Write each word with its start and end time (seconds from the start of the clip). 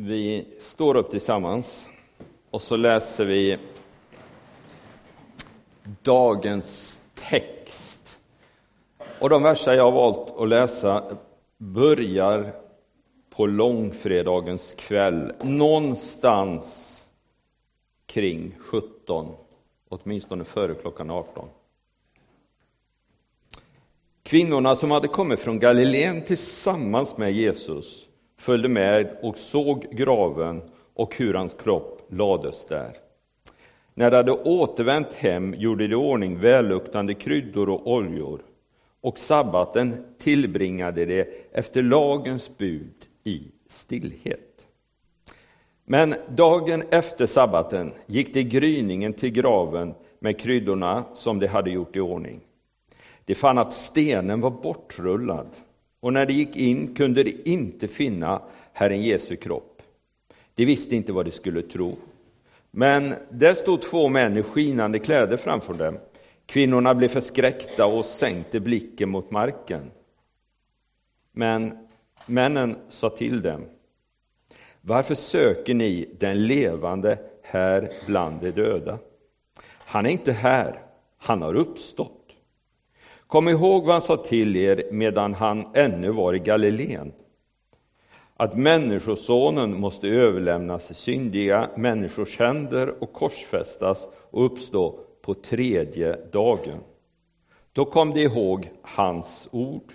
Vi 0.00 0.44
står 0.58 0.96
upp 0.96 1.10
tillsammans 1.10 1.88
och 2.50 2.62
så 2.62 2.76
läser 2.76 3.24
vi 3.24 3.58
dagens 6.02 7.02
text. 7.14 8.18
Och 9.20 9.28
de 9.28 9.42
verser 9.42 9.72
jag 9.72 9.84
har 9.84 9.92
valt 9.92 10.30
att 10.30 10.48
läsa 10.48 11.18
börjar 11.56 12.54
på 13.30 13.46
långfredagens 13.46 14.74
kväll, 14.78 15.32
någonstans 15.42 17.04
kring 18.06 18.54
17, 18.58 19.34
åtminstone 19.88 20.44
före 20.44 20.74
klockan 20.74 21.10
18. 21.10 21.48
Kvinnorna 24.22 24.76
som 24.76 24.90
hade 24.90 25.08
kommit 25.08 25.40
från 25.40 25.58
Galileen 25.58 26.22
tillsammans 26.22 27.16
med 27.16 27.32
Jesus 27.32 28.07
följde 28.38 28.68
med 28.68 29.16
och 29.22 29.38
såg 29.38 29.86
graven 29.90 30.62
och 30.94 31.16
hur 31.16 31.34
hans 31.34 31.54
kropp 31.54 32.06
lades 32.10 32.64
där. 32.64 32.96
När 33.94 34.10
de 34.10 34.16
hade 34.16 34.32
återvänt 34.32 35.12
hem 35.12 35.54
gjorde 35.54 35.86
de 35.86 35.92
i 35.92 35.96
ordning 35.96 36.38
välluktande 36.38 37.14
kryddor 37.14 37.68
och 37.68 37.92
oljor 37.92 38.42
och 39.00 39.18
sabbaten 39.18 40.04
tillbringade 40.18 41.04
de 41.04 41.24
efter 41.52 41.82
lagens 41.82 42.58
bud 42.58 42.94
i 43.24 43.42
stillhet. 43.68 44.66
Men 45.84 46.14
dagen 46.28 46.82
efter 46.90 47.26
sabbaten 47.26 47.92
gick 48.06 48.34
de 48.34 48.42
gryningen 48.42 49.12
till 49.12 49.30
graven 49.30 49.94
med 50.18 50.40
kryddorna 50.40 51.04
som 51.12 51.38
de 51.38 51.46
hade 51.46 51.70
gjort 51.70 51.96
i 51.96 52.00
ordning. 52.00 52.40
De 53.24 53.34
fann 53.34 53.58
att 53.58 53.72
stenen 53.72 54.40
var 54.40 54.50
bortrullad 54.50 55.56
och 56.00 56.12
när 56.12 56.26
de 56.26 56.32
gick 56.32 56.56
in 56.56 56.94
kunde 56.94 57.22
de 57.22 57.42
inte 57.44 57.88
finna 57.88 58.42
Herren 58.72 59.02
Jesu 59.02 59.36
kropp. 59.36 59.82
De 60.54 60.64
visste 60.64 60.96
inte 60.96 61.12
vad 61.12 61.24
de 61.26 61.30
skulle 61.30 61.62
tro. 61.62 61.96
Men 62.70 63.14
där 63.30 63.54
stod 63.54 63.82
två 63.82 64.08
män 64.08 64.36
i 64.36 64.42
skinande 64.42 64.98
kläder 64.98 65.36
framför 65.36 65.74
dem. 65.74 65.98
Kvinnorna 66.46 66.94
blev 66.94 67.08
förskräckta 67.08 67.86
och 67.86 68.04
sänkte 68.04 68.60
blicken 68.60 69.08
mot 69.08 69.30
marken. 69.30 69.90
Men 71.32 71.88
männen 72.26 72.76
sa 72.88 73.10
till 73.10 73.42
dem. 73.42 73.64
Varför 74.80 75.14
söker 75.14 75.74
ni 75.74 76.14
den 76.18 76.46
levande 76.46 77.18
här 77.42 77.92
bland 78.06 78.40
de 78.40 78.50
döda? 78.50 78.98
Han 79.78 80.06
är 80.06 80.10
inte 80.10 80.32
här, 80.32 80.82
han 81.18 81.42
har 81.42 81.54
uppstått. 81.54 82.17
Kom 83.28 83.48
ihåg 83.48 83.84
vad 83.84 83.92
han 83.92 84.02
sa 84.02 84.16
till 84.16 84.56
er 84.56 84.82
medan 84.92 85.34
han 85.34 85.66
ännu 85.74 86.10
var 86.10 86.34
i 86.34 86.38
Galileen. 86.38 87.12
Att 88.36 88.56
Människosonen 88.56 89.80
måste 89.80 90.08
överlämnas 90.08 90.90
i 90.90 90.94
syndiga 90.94 91.70
människors 91.76 92.38
händer 92.38 93.02
och 93.02 93.12
korsfästas 93.12 94.08
och 94.30 94.44
uppstå 94.44 95.00
på 95.22 95.34
tredje 95.34 96.16
dagen. 96.32 96.78
Då 97.72 97.84
kom 97.84 98.14
de 98.14 98.20
ihåg 98.20 98.70
hans 98.82 99.48
ord, 99.52 99.92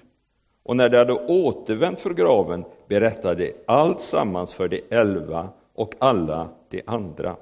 och 0.63 0.75
när 0.75 0.89
de 0.89 0.97
hade 0.97 1.13
återvänt 1.13 1.99
från 1.99 2.15
graven 2.15 2.65
berättade 2.87 3.43
de 3.43 3.53
allt 3.67 3.99
sammans 3.99 4.53
för 4.53 4.67
de 4.67 4.81
elva 4.89 5.49
och 5.75 5.93
alla 5.99 6.49
de 6.69 6.81
andra. 6.85 7.35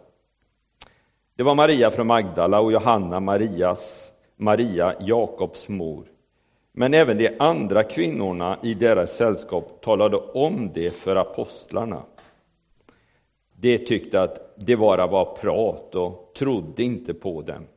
Det 1.36 1.44
var 1.44 1.56
Maria 1.56 1.92
från 1.92 2.08
Magdala 2.08 2.60
och 2.60 2.72
Johanna, 2.72 3.20
Marias 3.20 4.12
Maria, 4.42 4.96
Jakobs 5.00 5.70
mor. 5.70 6.06
Men 6.72 6.94
även 6.94 7.18
de 7.18 7.36
andra 7.40 7.84
kvinnorna 7.84 8.60
i 8.64 8.74
deras 8.74 9.16
sällskap 9.16 9.82
talade 9.82 10.18
om 10.18 10.72
det 10.74 10.90
för 10.92 11.16
apostlarna. 11.16 12.04
De 13.56 13.78
tyckte 13.78 14.22
att 14.22 14.54
det 14.58 14.78
bara 14.78 15.08
var 15.08 15.36
prat 15.36 15.96
och 15.96 16.34
trodde 16.38 16.84
inte 16.84 17.14
på 17.14 17.42
dem. 17.42 17.68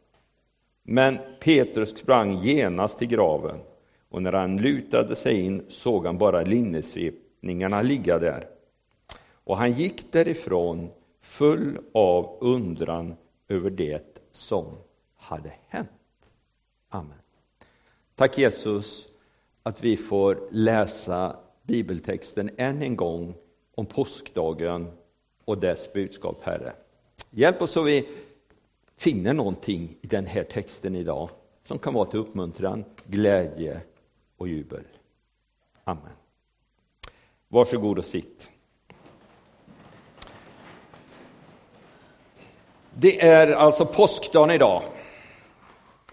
Men 0.83 1.19
Petrus 1.41 1.99
sprang 1.99 2.37
genast 2.37 2.99
till 2.99 3.09
graven 3.09 3.61
och 4.09 4.23
när 4.23 4.33
han 4.33 4.57
lutade 4.57 5.17
sig 5.17 5.41
in 5.41 5.63
såg 5.69 6.07
han 6.07 6.19
bara 6.19 6.43
linnesvepningarna 6.43 7.83
ligga 7.83 8.19
där. 8.19 8.47
Och 9.45 9.57
han 9.57 9.73
gick 9.73 10.13
därifrån 10.13 10.91
full 11.23 11.79
av 11.95 12.39
undran 12.41 13.15
över 13.49 13.71
det 13.71 14.21
som 14.31 14.67
hade 15.17 15.53
hänt. 15.69 15.91
Amen. 16.95 17.19
Tack 18.15 18.39
Jesus 18.39 19.09
att 19.63 19.85
vi 19.85 19.97
får 19.97 20.49
läsa 20.51 21.37
bibeltexten 21.63 22.51
än 22.57 22.83
en 22.83 22.97
gång 22.97 23.35
om 23.75 23.87
påskdagen 23.87 24.91
och 25.45 25.59
dess 25.59 25.93
budskap, 25.93 26.43
Herre. 26.43 26.73
Hjälp 27.31 27.63
oss 27.63 27.71
så 27.71 27.83
vi 27.83 28.09
finner 28.97 29.33
någonting 29.33 29.97
i 30.03 30.07
den 30.07 30.27
här 30.27 30.45
texten 30.45 30.95
idag 30.97 31.31
som 31.63 31.79
kan 31.79 31.95
vara 31.95 32.07
till 32.07 32.21
uppmuntran, 32.21 32.85
glädje 33.07 33.81
och 34.37 34.49
jubel. 34.49 34.85
Amen. 35.85 36.13
Varsågod 37.49 37.99
och 37.99 38.05
sitt. 38.05 38.51
Det 42.95 43.23
är 43.23 43.47
alltså 43.47 43.87
påskdagen 43.87 44.51
idag. 44.51 44.83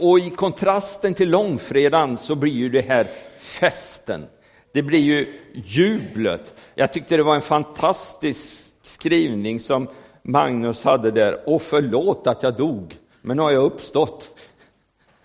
Och 0.01 0.19
i 0.19 0.29
kontrasten 0.29 1.13
till 1.13 1.29
långfredagen 1.29 2.17
så 2.17 2.35
blir 2.35 2.53
ju 2.53 2.69
det 2.69 2.81
här 2.81 3.07
festen. 3.35 4.25
Det 4.73 4.83
blir 4.83 4.99
ju 4.99 5.39
jublet. 5.53 6.53
Jag 6.75 6.93
tyckte 6.93 7.17
det 7.17 7.23
var 7.23 7.35
en 7.35 7.41
fantastisk 7.41 8.75
skrivning 8.81 9.59
som 9.59 9.87
Magnus 10.23 10.83
hade 10.83 11.11
där. 11.11 11.49
Och 11.49 11.61
förlåt 11.61 12.27
att 12.27 12.43
jag 12.43 12.55
dog, 12.55 12.97
men 13.21 13.37
nu 13.37 13.43
har 13.43 13.51
jag 13.51 13.63
uppstått. 13.63 14.29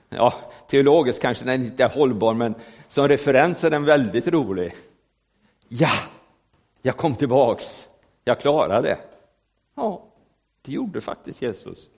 Ja, 0.09 0.34
teologiskt 0.70 1.22
kanske 1.22 1.44
den 1.44 1.65
inte 1.65 1.84
är 1.84 1.88
hållbar, 1.88 2.34
men 2.34 2.54
som 2.88 3.09
referens 3.09 3.65
är 3.65 3.70
den 3.70 3.84
väldigt 3.84 4.28
rolig. 4.28 4.76
Ja, 5.69 5.92
jag 6.82 6.97
kom 6.97 7.16
tillbaks. 7.16 7.88
Jag 8.25 8.41
klarade 8.41 8.88
det. 8.88 8.98
Ja, 9.76 10.06
det 10.62 10.72
gjorde 10.72 11.00
faktiskt 11.00 11.42
Jesus 11.42 11.88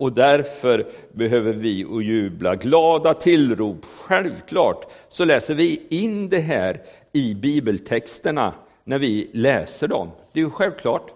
och 0.00 0.12
därför 0.12 0.90
behöver 1.12 1.52
vi 1.52 1.84
och 1.84 2.02
jubla. 2.02 2.56
Glada 2.56 3.14
tillrop, 3.14 3.84
självklart, 3.84 4.92
så 5.08 5.24
läser 5.24 5.54
vi 5.54 5.86
in 5.90 6.28
det 6.28 6.40
här 6.40 6.82
i 7.12 7.34
bibeltexterna 7.34 8.54
när 8.84 8.98
vi 8.98 9.30
läser 9.32 9.88
dem. 9.88 10.10
Det 10.32 10.40
är 10.40 10.44
ju 10.44 10.50
självklart. 10.50 11.12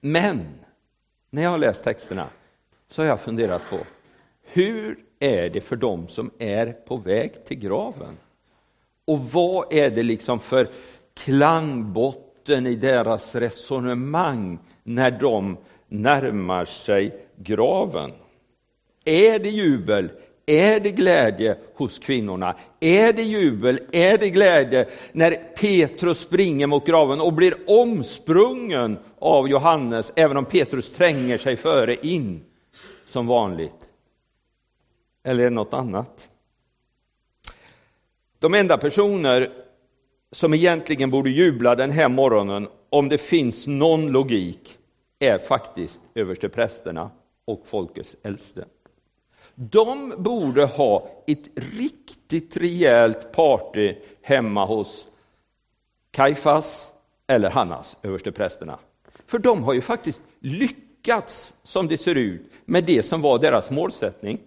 Men 0.00 0.40
när 1.30 1.42
jag 1.42 1.50
har 1.50 1.58
läst 1.58 1.84
texterna 1.84 2.26
så 2.88 3.02
har 3.02 3.08
jag 3.08 3.20
funderat 3.20 3.62
på 3.70 3.78
hur 4.42 4.98
är 5.18 5.50
det 5.50 5.60
för 5.60 5.76
dem 5.76 6.08
som 6.08 6.30
är 6.38 6.72
på 6.72 6.96
väg 6.96 7.44
till 7.44 7.58
graven? 7.58 8.16
Och 9.04 9.20
vad 9.20 9.72
är 9.72 9.90
det 9.90 10.02
liksom 10.02 10.40
för 10.40 10.70
klangbotten 11.14 12.66
i 12.66 12.74
deras 12.76 13.34
resonemang 13.34 14.58
när 14.82 15.10
de 15.10 15.56
närmar 15.90 16.64
sig 16.64 17.26
graven. 17.36 18.12
Är 19.04 19.38
det 19.38 19.50
jubel? 19.50 20.10
Är 20.46 20.80
det 20.80 20.90
glädje 20.90 21.58
hos 21.74 21.98
kvinnorna? 21.98 22.56
Är 22.80 23.12
det 23.12 23.22
jubel? 23.22 23.80
Är 23.92 24.18
det 24.18 24.30
glädje 24.30 24.88
när 25.12 25.30
Petrus 25.34 26.18
springer 26.18 26.66
mot 26.66 26.86
graven 26.86 27.20
och 27.20 27.32
blir 27.32 27.54
omsprungen 27.66 28.98
av 29.18 29.48
Johannes, 29.48 30.12
även 30.16 30.36
om 30.36 30.44
Petrus 30.44 30.92
tränger 30.92 31.38
sig 31.38 31.56
före 31.56 31.94
in 31.94 32.44
som 33.04 33.26
vanligt? 33.26 33.88
Eller 35.24 35.40
är 35.44 35.50
det 35.50 35.54
något 35.54 35.74
annat? 35.74 36.28
De 38.38 38.54
enda 38.54 38.78
personer 38.78 39.52
som 40.32 40.54
egentligen 40.54 41.10
borde 41.10 41.30
jubla 41.30 41.74
den 41.74 41.90
här 41.90 42.08
morgonen, 42.08 42.68
om 42.90 43.08
det 43.08 43.18
finns 43.18 43.66
någon 43.66 44.12
logik, 44.12 44.78
är 45.20 45.38
faktiskt 45.38 46.02
översteprästerna 46.14 47.10
och 47.44 47.66
folkets 47.66 48.16
äldste. 48.22 48.64
De 49.54 50.14
borde 50.18 50.64
ha 50.64 51.08
ett 51.26 51.44
riktigt 51.54 52.56
rejält 52.56 53.32
party 53.32 53.94
hemma 54.22 54.66
hos 54.66 55.06
Kajfas 56.10 56.92
eller 57.26 57.50
Hannas, 57.50 57.96
översteprästerna. 58.02 58.78
För 59.26 59.38
de 59.38 59.62
har 59.64 59.74
ju 59.74 59.80
faktiskt 59.80 60.22
lyckats, 60.40 61.54
som 61.62 61.88
det 61.88 61.98
ser 61.98 62.14
ut, 62.14 62.52
med 62.64 62.84
det 62.84 63.02
som 63.02 63.22
var 63.22 63.38
deras 63.38 63.70
målsättning. 63.70 64.40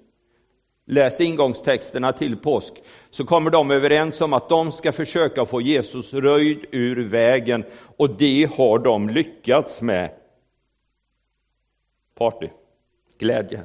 Läs 0.86 1.22
ingångstexterna 1.22 2.12
till 2.12 2.38
påsk, 2.38 2.74
så 3.10 3.26
kommer 3.26 3.52
de 3.52 3.72
överens 3.72 4.22
om 4.22 4.34
att 4.34 4.50
de 4.50 4.72
ska 4.72 4.92
försöka 4.92 5.46
få 5.46 5.62
Jesus 5.62 6.14
röjd 6.14 6.66
ur 6.72 7.04
vägen, 7.04 7.64
och 7.98 8.18
det 8.18 8.50
har 8.58 8.80
de 8.80 9.10
lyckats 9.10 9.82
med 9.82 10.12
party, 12.16 12.48
glädje, 13.18 13.64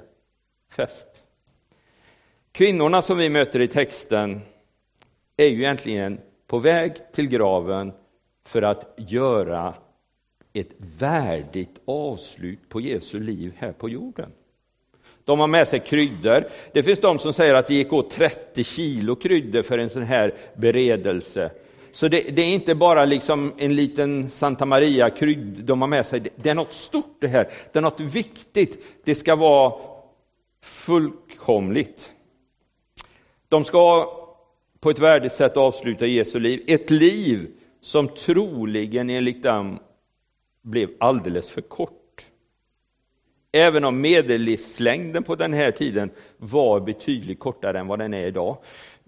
fest. 0.71 1.25
Kvinnorna 2.53 3.03
som 3.03 3.19
vi 3.19 3.31
möter 3.31 3.61
i 3.61 3.69
texten 3.69 4.41
är 5.37 5.47
ju 5.47 5.59
egentligen 5.59 6.21
på 6.47 6.59
väg 6.59 7.13
till 7.13 7.29
graven 7.29 7.93
för 8.45 8.63
att 8.63 8.95
göra 8.97 9.75
ett 10.53 10.75
värdigt 11.01 11.81
avslut 11.85 12.69
på 12.69 12.81
Jesu 12.81 13.21
liv 13.21 13.53
här 13.57 13.73
på 13.73 13.89
jorden. 13.89 14.33
De 15.25 15.41
har 15.41 15.47
med 15.47 15.69
sig 15.69 15.81
kryddor. 15.81 16.49
Det 16.73 16.83
finns 16.83 17.01
de 17.01 17.19
som 17.19 17.33
säger 17.33 17.55
att 17.55 17.67
det 17.67 17.75
gick 17.75 17.93
åt 17.93 18.11
30 18.11 18.65
kilo 18.65 19.17
kryddor 19.17 19.63
för 19.63 19.79
en 19.79 19.91
sån 19.91 20.03
här 20.03 20.35
beredelse. 20.57 21.51
Så 21.93 22.09
det, 22.09 22.21
det, 22.21 22.43
är 22.43 22.55
inte 22.55 22.75
bara 22.75 23.05
liksom 23.05 23.53
en 23.59 23.75
liten 23.75 24.31
Santa 24.31 24.67
Maria 24.67 25.11
krydd 25.11 25.65
de 25.65 25.81
har 25.81 25.89
med 25.89 26.07
sig. 26.07 26.23
Det 26.37 26.51
är 26.51 26.55
något 26.55 26.73
stort 26.73 27.17
det 27.21 27.29
här. 27.29 27.49
Det 27.73 27.79
är 27.79 27.83
något 27.83 28.01
viktigt. 28.01 28.85
Det 29.05 29.15
ska 29.15 29.37
vara 29.37 29.73
fullkomligt. 30.63 32.13
De 33.49 33.65
ska 33.65 34.13
på 34.81 34.91
ett 34.91 34.99
värdigt 34.99 35.33
sätt 35.33 35.57
avsluta 35.57 36.07
Jesu 36.07 36.41
liv. 36.41 36.65
Ett 36.67 36.91
liv 36.91 37.51
som 37.81 38.09
troligen 38.09 39.11
enligt 39.11 39.43
dem 39.43 39.79
blev 40.63 40.91
alldeles 41.01 41.51
för 41.51 41.61
kort. 41.61 41.93
Även 43.53 43.85
om 43.85 44.01
medellivslängden 44.01 45.23
på 45.23 45.35
den 45.35 45.53
här 45.53 45.71
tiden 45.71 46.11
var 46.37 46.81
betydligt 46.81 47.39
kortare 47.39 47.79
än 47.79 47.87
vad 47.87 47.99
den 47.99 48.15
är 48.15 48.27
idag. 48.27 48.57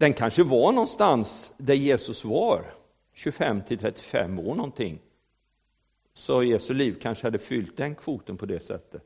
Den 0.01 0.13
kanske 0.13 0.43
var 0.43 0.73
någonstans 0.73 1.55
där 1.57 1.75
Jesus 1.75 2.25
var, 2.25 2.75
25 3.13 3.63
till 3.63 3.79
35 3.79 4.39
år 4.39 4.55
någonting. 4.55 4.99
Så 6.15 6.43
Jesu 6.43 6.75
liv 6.75 6.97
kanske 7.03 7.27
hade 7.27 7.39
fyllt 7.39 7.77
den 7.77 7.95
kvoten 7.95 8.37
på 8.37 8.47
det 8.47 8.61
sättet. 8.61 9.05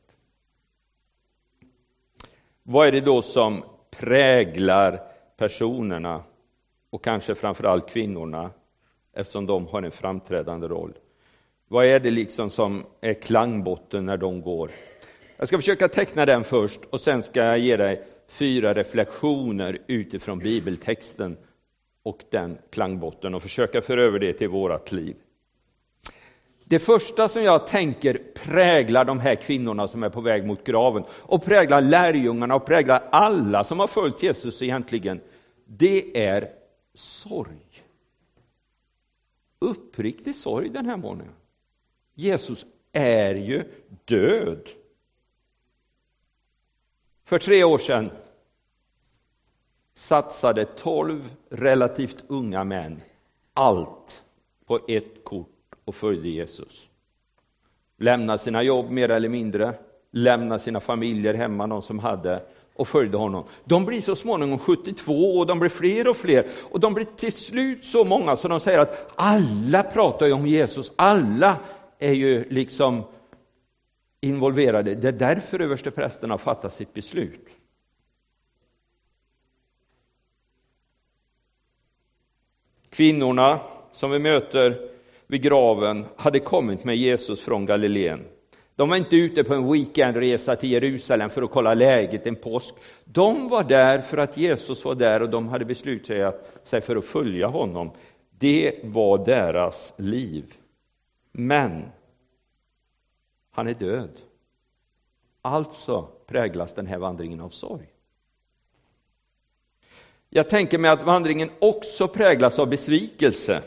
Vad 2.62 2.86
är 2.86 2.92
det 2.92 3.00
då 3.00 3.22
som 3.22 3.64
präglar 3.90 5.00
personerna 5.36 6.24
och 6.90 7.04
kanske 7.04 7.34
framförallt 7.34 7.88
kvinnorna 7.88 8.50
eftersom 9.12 9.46
de 9.46 9.66
har 9.66 9.82
en 9.82 9.90
framträdande 9.90 10.68
roll? 10.68 10.92
Vad 11.68 11.86
är 11.86 12.00
det 12.00 12.10
liksom 12.10 12.50
som 12.50 12.86
är 13.00 13.14
klangbotten 13.14 14.06
när 14.06 14.16
de 14.16 14.40
går? 14.40 14.70
Jag 15.36 15.48
ska 15.48 15.56
försöka 15.56 15.88
teckna 15.88 16.26
den 16.26 16.44
först 16.44 16.84
och 16.84 17.00
sen 17.00 17.22
ska 17.22 17.44
jag 17.44 17.58
ge 17.58 17.76
dig 17.76 18.13
fyra 18.28 18.74
reflektioner 18.74 19.78
utifrån 19.86 20.38
bibeltexten 20.38 21.36
och 22.02 22.24
den 22.30 22.58
klangbotten 22.70 23.34
och 23.34 23.42
försöka 23.42 23.82
föra 23.82 24.02
över 24.02 24.18
det 24.18 24.32
till 24.32 24.48
vårt 24.48 24.92
liv. 24.92 25.16
Det 26.64 26.78
första 26.78 27.28
som 27.28 27.42
jag 27.42 27.66
tänker 27.66 28.22
präglar 28.34 29.04
de 29.04 29.20
här 29.20 29.34
kvinnorna 29.34 29.88
som 29.88 30.02
är 30.02 30.10
på 30.10 30.20
väg 30.20 30.46
mot 30.46 30.64
graven 30.64 31.04
och 31.10 31.44
präglar 31.44 31.80
lärjungarna 31.80 32.54
och 32.54 32.66
präglar 32.66 33.08
alla 33.12 33.64
som 33.64 33.80
har 33.80 33.86
följt 33.86 34.22
Jesus 34.22 34.62
egentligen, 34.62 35.20
det 35.64 36.26
är 36.26 36.48
sorg. 36.94 37.82
Uppriktig 39.58 40.34
sorg 40.34 40.68
den 40.68 40.86
här 40.86 40.96
morgonen. 40.96 41.34
Jesus 42.14 42.66
är 42.92 43.34
ju 43.34 43.64
död. 44.04 44.68
För 47.24 47.38
tre 47.38 47.64
år 47.64 47.78
sedan 47.78 48.10
satsade 49.94 50.64
tolv 50.64 51.30
relativt 51.50 52.24
unga 52.28 52.64
män 52.64 53.00
allt 53.54 54.22
på 54.66 54.80
ett 54.88 55.24
kort 55.24 55.48
och 55.84 55.94
följde 55.94 56.28
Jesus. 56.28 56.88
Lämnade 57.98 58.38
sina 58.38 58.62
jobb 58.62 58.90
mer 58.90 59.08
eller 59.08 59.28
mindre, 59.28 59.74
lämnade 60.10 60.60
sina 60.60 60.80
familjer 60.80 61.34
hemma, 61.34 61.66
de 61.66 61.82
som 61.82 61.98
hade, 61.98 62.42
och 62.74 62.88
följde 62.88 63.16
honom. 63.16 63.44
De 63.64 63.84
blir 63.84 64.00
så 64.00 64.16
småningom 64.16 64.58
72 64.58 65.12
och 65.12 65.46
de 65.46 65.58
blir 65.58 65.70
fler 65.70 66.08
och 66.08 66.16
fler 66.16 66.46
och 66.70 66.80
de 66.80 66.94
blir 66.94 67.04
till 67.16 67.32
slut 67.32 67.84
så 67.84 68.04
många 68.04 68.36
så 68.36 68.48
de 68.48 68.60
säger 68.60 68.78
att 68.78 69.12
alla 69.14 69.82
pratar 69.82 70.26
ju 70.26 70.32
om 70.32 70.46
Jesus, 70.46 70.92
alla 70.96 71.56
är 71.98 72.12
ju 72.12 72.48
liksom 72.50 73.02
involverade. 74.24 74.94
Det 74.94 75.08
är 75.08 75.12
därför 75.12 75.60
översteprästen 75.60 76.30
har 76.30 76.38
fattat 76.38 76.72
sitt 76.72 76.94
beslut. 76.94 77.48
Kvinnorna 82.90 83.60
som 83.92 84.10
vi 84.10 84.18
möter 84.18 84.90
vid 85.26 85.42
graven 85.42 86.04
hade 86.16 86.40
kommit 86.40 86.84
med 86.84 86.96
Jesus 86.96 87.40
från 87.40 87.66
Galileen. 87.66 88.24
De 88.76 88.88
var 88.88 88.96
inte 88.96 89.16
ute 89.16 89.44
på 89.44 89.54
en 89.54 89.72
weekendresa 89.72 90.56
till 90.56 90.70
Jerusalem 90.72 91.30
för 91.30 91.42
att 91.42 91.50
kolla 91.50 91.74
läget 91.74 92.26
en 92.26 92.36
påsk. 92.36 92.74
De 93.04 93.48
var 93.48 93.62
där 93.62 94.00
för 94.00 94.16
att 94.16 94.36
Jesus 94.36 94.84
var 94.84 94.94
där 94.94 95.22
och 95.22 95.30
de 95.30 95.48
hade 95.48 95.64
beslutat 95.64 96.60
sig 96.62 96.80
för 96.80 96.96
att 96.96 97.04
följa 97.04 97.46
honom. 97.46 97.90
Det 98.38 98.80
var 98.84 99.24
deras 99.24 99.94
liv. 99.96 100.54
Men 101.32 101.82
han 103.54 103.68
är 103.68 103.74
död. 103.74 104.20
Alltså 105.42 106.08
präglas 106.26 106.74
den 106.74 106.86
här 106.86 106.98
vandringen 106.98 107.40
av 107.40 107.48
sorg. 107.48 107.86
Jag 110.30 110.48
tänker 110.48 110.78
mig 110.78 110.90
att 110.90 111.02
vandringen 111.02 111.50
också 111.60 112.08
präglas 112.08 112.58
av 112.58 112.68
besvikelse. 112.68 113.62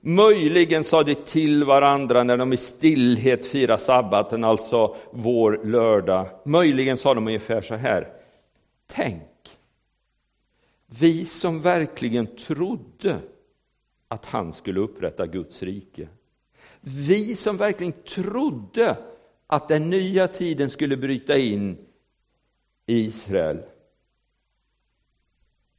Möjligen 0.00 0.84
sa 0.84 1.02
de 1.02 1.14
till 1.14 1.64
varandra 1.64 2.24
när 2.24 2.36
de 2.36 2.52
i 2.52 2.56
stillhet 2.56 3.46
firade 3.46 3.82
sabbaten, 3.82 4.44
alltså 4.44 4.96
vår 5.10 5.60
lördag. 5.64 6.28
Möjligen 6.44 6.96
sa 6.96 7.14
de 7.14 7.26
ungefär 7.26 7.60
så 7.60 7.74
här. 7.74 8.12
Tänk, 8.86 9.58
vi 10.86 11.24
som 11.24 11.60
verkligen 11.60 12.36
trodde 12.36 13.18
att 14.08 14.24
han 14.24 14.52
skulle 14.52 14.80
upprätta 14.80 15.26
Guds 15.26 15.62
rike. 15.62 16.08
Vi 16.88 17.36
som 17.36 17.56
verkligen 17.56 17.92
trodde 17.92 18.96
att 19.46 19.68
den 19.68 19.90
nya 19.90 20.28
tiden 20.28 20.70
skulle 20.70 20.96
bryta 20.96 21.38
in 21.38 21.78
i 22.86 23.00
Israel. 23.00 23.62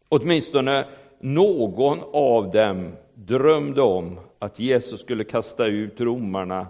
Åtminstone 0.10 0.88
någon 1.20 2.00
av 2.14 2.52
dem 2.52 2.96
drömde 3.14 3.82
om 3.82 4.20
att 4.40 4.60
Jesus 4.60 5.02
skulle 5.02 5.24
kasta 5.24 5.66
ut 5.66 6.02
romarna 6.02 6.68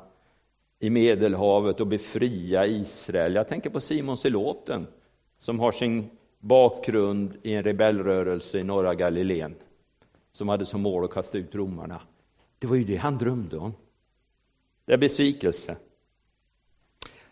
i 0.79 0.89
Medelhavet 0.89 1.79
och 1.79 1.87
befria 1.87 2.65
Israel. 2.65 3.35
Jag 3.35 3.47
tänker 3.47 3.69
på 3.69 3.79
Simon 3.79 4.17
Seloten 4.17 4.87
som 5.37 5.59
har 5.59 5.71
sin 5.71 6.09
bakgrund 6.39 7.37
i 7.43 7.53
en 7.53 7.63
rebellrörelse 7.63 8.59
i 8.59 8.63
norra 8.63 8.95
Galileen 8.95 9.55
som 10.31 10.49
hade 10.49 10.65
som 10.65 10.81
mål 10.81 11.05
att 11.05 11.11
kasta 11.11 11.37
ut 11.37 11.55
romarna. 11.55 12.01
Det 12.59 12.67
var 12.67 12.75
ju 12.75 12.83
det 12.83 12.95
han 12.95 13.17
drömde 13.17 13.57
om. 13.57 13.73
Det 14.87 14.93
är 14.93 14.97
besvikelse. 14.97 15.77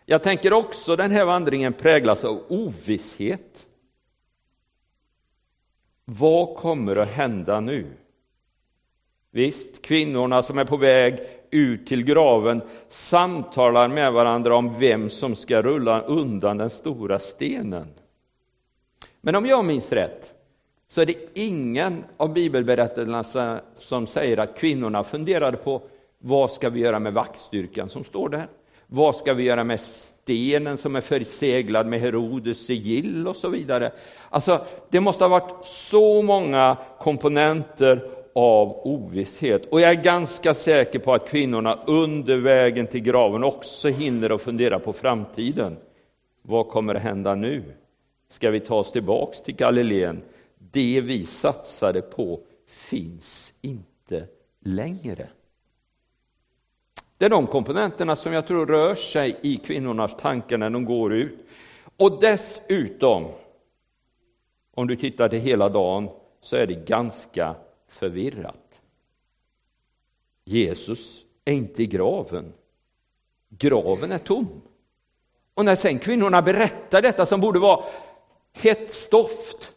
Jag 0.04 0.22
tänker 0.22 0.52
också 0.52 0.96
den 0.96 1.10
här 1.10 1.24
vandringen 1.24 1.72
präglas 1.72 2.24
av 2.24 2.44
ovisshet. 2.48 3.66
Vad 6.04 6.56
kommer 6.56 6.96
att 6.96 7.08
hända 7.08 7.60
nu? 7.60 7.86
Visst, 9.30 9.82
kvinnorna 9.82 10.42
som 10.42 10.58
är 10.58 10.64
på 10.64 10.76
väg 10.76 11.20
ut 11.50 11.86
till 11.86 12.04
graven 12.04 12.62
samtalar 12.88 13.88
med 13.88 14.12
varandra 14.12 14.56
om 14.56 14.78
vem 14.78 15.10
som 15.10 15.36
ska 15.36 15.62
rulla 15.62 16.00
undan 16.00 16.56
den 16.56 16.70
stora 16.70 17.18
stenen. 17.18 17.88
Men 19.20 19.36
om 19.36 19.46
jag 19.46 19.64
minns 19.64 19.92
rätt 19.92 20.34
så 20.88 21.00
är 21.00 21.06
det 21.06 21.38
ingen 21.38 22.04
av 22.16 22.32
bibelberättelserna 22.32 23.60
som 23.74 24.06
säger 24.06 24.36
att 24.36 24.58
kvinnorna 24.58 25.04
funderade 25.04 25.56
på 25.56 25.82
vad 26.18 26.50
ska 26.50 26.70
vi 26.70 26.80
göra 26.80 26.98
med 26.98 27.12
vaktstyrkan 27.12 27.88
som 27.88 28.04
står 28.04 28.28
där? 28.28 28.48
Vad 28.86 29.16
ska 29.16 29.34
vi 29.34 29.44
göra 29.44 29.64
med 29.64 29.80
stenen 29.80 30.76
som 30.76 30.96
är 30.96 31.00
förseglad 31.00 31.86
med 31.86 32.00
Herodes 32.00 32.66
sigill 32.66 33.28
och 33.28 33.36
så 33.36 33.48
vidare? 33.48 33.92
Alltså, 34.30 34.66
det 34.90 35.00
måste 35.00 35.24
ha 35.24 35.28
varit 35.28 35.64
så 35.64 36.22
många 36.22 36.76
komponenter 36.98 38.10
av 38.34 38.86
ovisshet. 38.86 39.66
Och 39.66 39.80
jag 39.80 39.90
är 39.90 40.02
ganska 40.02 40.54
säker 40.54 40.98
på 40.98 41.14
att 41.14 41.28
kvinnorna 41.28 41.78
under 41.86 42.38
vägen 42.38 42.86
till 42.86 43.00
graven 43.00 43.44
också 43.44 43.88
hinner 43.88 44.30
att 44.30 44.42
fundera 44.42 44.78
på 44.78 44.92
framtiden. 44.92 45.76
Vad 46.42 46.68
kommer 46.68 46.94
att 46.94 47.02
hända 47.02 47.34
nu? 47.34 47.62
Ska 48.28 48.50
vi 48.50 48.60
ta 48.60 48.76
oss 48.76 48.92
tillbaks 48.92 49.42
till 49.42 49.56
Galileen? 49.56 50.22
Det 50.58 51.00
vi 51.00 51.26
satsade 51.26 52.02
på 52.02 52.40
finns 52.66 53.52
inte 53.62 54.26
längre. 54.64 55.28
Det 57.18 57.24
är 57.24 57.30
de 57.30 57.46
komponenterna 57.46 58.16
som 58.16 58.32
jag 58.32 58.46
tror 58.46 58.66
rör 58.66 58.94
sig 58.94 59.40
i 59.42 59.56
kvinnornas 59.56 60.16
tankar 60.16 60.58
när 60.58 60.70
de 60.70 60.84
går 60.84 61.14
ut. 61.14 61.46
Och 61.96 62.20
dessutom, 62.20 63.26
om 64.74 64.86
du 64.86 64.96
tittar 64.96 65.28
till 65.28 65.40
hela 65.40 65.68
dagen, 65.68 66.08
så 66.40 66.56
är 66.56 66.66
det 66.66 66.86
ganska 66.86 67.56
förvirrat. 67.88 68.80
Jesus 70.44 71.24
är 71.44 71.52
inte 71.52 71.82
i 71.82 71.86
graven. 71.86 72.52
Graven 73.48 74.12
är 74.12 74.18
tom. 74.18 74.62
Och 75.54 75.64
när 75.64 75.74
sen 75.74 75.98
kvinnorna 75.98 76.42
berättar 76.42 77.02
detta 77.02 77.26
som 77.26 77.40
borde 77.40 77.58
vara 77.58 77.84
hett 78.52 78.92
stoft, 78.92 79.72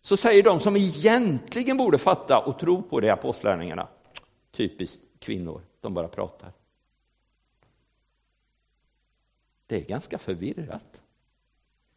så 0.00 0.16
säger 0.16 0.42
de 0.42 0.60
som 0.60 0.76
egentligen 0.76 1.76
borde 1.76 1.98
fatta 1.98 2.38
och 2.38 2.58
tro 2.58 2.82
på 2.82 3.00
det, 3.00 3.10
apostlärningarna, 3.10 3.88
typiskt, 4.52 5.02
kvinnor, 5.20 5.62
de 5.80 5.94
bara 5.94 6.08
pratar. 6.08 6.52
Det 9.68 9.76
är 9.76 9.80
ganska 9.80 10.18
förvirrat. 10.18 11.00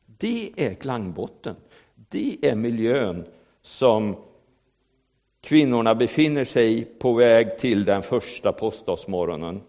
Det 0.05 0.51
är 0.55 0.73
klangbotten. 0.73 1.55
Det 1.95 2.37
är 2.41 2.55
miljön 2.55 3.25
som 3.61 4.23
kvinnorna 5.41 5.95
befinner 5.95 6.45
sig 6.45 6.85
på 6.85 7.13
väg 7.13 7.57
till 7.57 7.85
den 7.85 8.03
första 8.03 8.51
påskdagsmorgonen. 8.51 9.61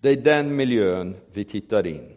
Det 0.00 0.10
är 0.10 0.16
den 0.16 0.56
miljön 0.56 1.16
vi 1.32 1.44
tittar 1.44 1.86
in. 1.86 2.16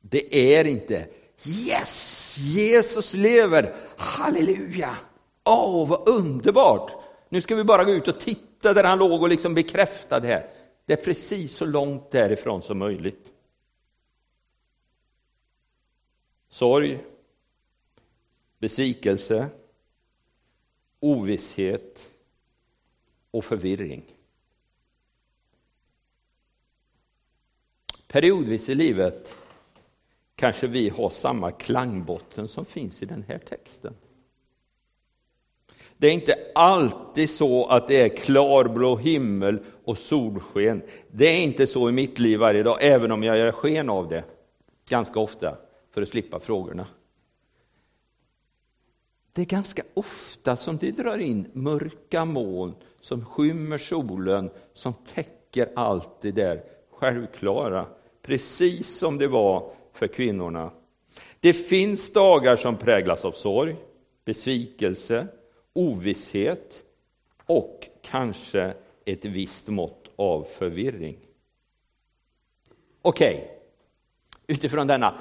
Det 0.00 0.54
är 0.56 0.64
inte 0.64 1.08
Yes, 1.46 2.36
Jesus 2.38 3.14
lever, 3.14 3.74
halleluja, 3.96 4.96
åh 5.44 5.82
oh, 5.82 5.88
vad 5.88 6.08
underbart. 6.08 6.92
Nu 7.28 7.40
ska 7.40 7.54
vi 7.54 7.64
bara 7.64 7.84
gå 7.84 7.92
ut 7.92 8.08
och 8.08 8.20
titta 8.20 8.72
där 8.72 8.84
han 8.84 8.98
låg 8.98 9.22
och 9.22 9.28
liksom 9.28 9.54
bekräfta 9.54 10.20
det 10.20 10.26
här. 10.26 10.50
Det 10.84 10.92
är 10.92 11.04
precis 11.04 11.56
så 11.56 11.66
långt 11.66 12.10
därifrån 12.10 12.62
som 12.62 12.78
möjligt. 12.78 13.32
Sorg, 16.48 17.04
besvikelse, 18.58 19.50
ovisshet 21.00 22.10
och 23.30 23.44
förvirring. 23.44 24.04
Periodvis 28.06 28.68
i 28.68 28.74
livet 28.74 29.36
kanske 30.34 30.66
vi 30.66 30.88
har 30.88 31.10
samma 31.10 31.52
klangbotten 31.52 32.48
som 32.48 32.64
finns 32.64 33.02
i 33.02 33.06
den 33.06 33.22
här 33.22 33.38
texten. 33.38 33.94
Det 35.96 36.06
är 36.06 36.12
inte 36.12 36.34
alltid 36.54 37.30
så 37.30 37.66
att 37.66 37.86
det 37.86 38.00
är 38.00 38.08
klarblå 38.08 38.96
himmel 38.96 39.58
och 39.84 39.98
solsken. 39.98 40.82
Det 41.10 41.26
är 41.26 41.42
inte 41.42 41.66
så 41.66 41.88
i 41.88 41.92
mitt 41.92 42.18
liv 42.18 42.38
varje 42.38 42.62
dag, 42.62 42.78
även 42.80 43.12
om 43.12 43.22
jag 43.22 43.38
gör 43.38 43.52
sken 43.52 43.90
av 43.90 44.08
det 44.08 44.24
ganska 44.88 45.20
ofta 45.20 45.56
för 45.90 46.02
att 46.02 46.08
slippa 46.08 46.40
frågorna. 46.40 46.86
Det 49.32 49.42
är 49.42 49.46
ganska 49.46 49.82
ofta 49.94 50.56
som 50.56 50.76
det 50.76 50.90
drar 50.90 51.18
in 51.18 51.50
mörka 51.52 52.24
moln 52.24 52.74
som 53.00 53.24
skymmer 53.24 53.78
solen, 53.78 54.50
som 54.72 54.94
täcker 55.14 55.68
allt 55.76 56.20
det 56.20 56.32
där 56.32 56.62
självklara, 56.90 57.86
precis 58.22 58.98
som 58.98 59.18
det 59.18 59.28
var 59.28 59.72
för 59.92 60.06
kvinnorna. 60.06 60.70
Det 61.40 61.52
finns 61.52 62.12
dagar 62.12 62.56
som 62.56 62.76
präglas 62.76 63.24
av 63.24 63.32
sorg, 63.32 63.76
besvikelse, 64.24 65.28
ovisshet 65.74 66.82
och 67.46 67.88
kanske 68.02 68.74
ett 69.04 69.24
visst 69.24 69.68
mått 69.68 70.10
av 70.16 70.42
förvirring. 70.42 71.18
Okej, 73.02 73.34
okay. 73.34 73.48
utifrån 74.46 74.86
denna 74.86 75.14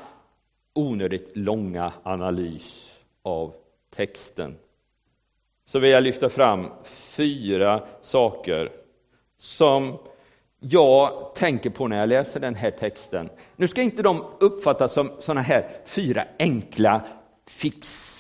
onödigt 0.74 1.38
långa 1.38 1.94
analys 2.04 3.00
av 3.22 3.56
texten 3.90 4.58
så 5.66 5.80
vill 5.80 5.92
jag 5.92 6.04
lyfta 6.04 6.30
fram 6.30 6.70
fyra 6.84 7.88
saker 8.02 8.72
som 9.36 9.98
jag 10.60 11.36
tänker 11.36 11.70
på 11.70 11.88
när 11.88 12.00
jag 12.00 12.10
läser 12.10 12.40
den 12.40 12.56
här 12.56 12.72
texten. 12.72 13.30
Nu 13.56 13.68
ska 13.68 13.82
inte 13.82 14.02
de 14.02 14.26
uppfattas 14.40 14.94
som 14.94 15.12
sådana 15.20 15.42
här 15.42 15.70
fyra 15.86 16.24
enkla 16.40 17.02
fix. 17.48 18.20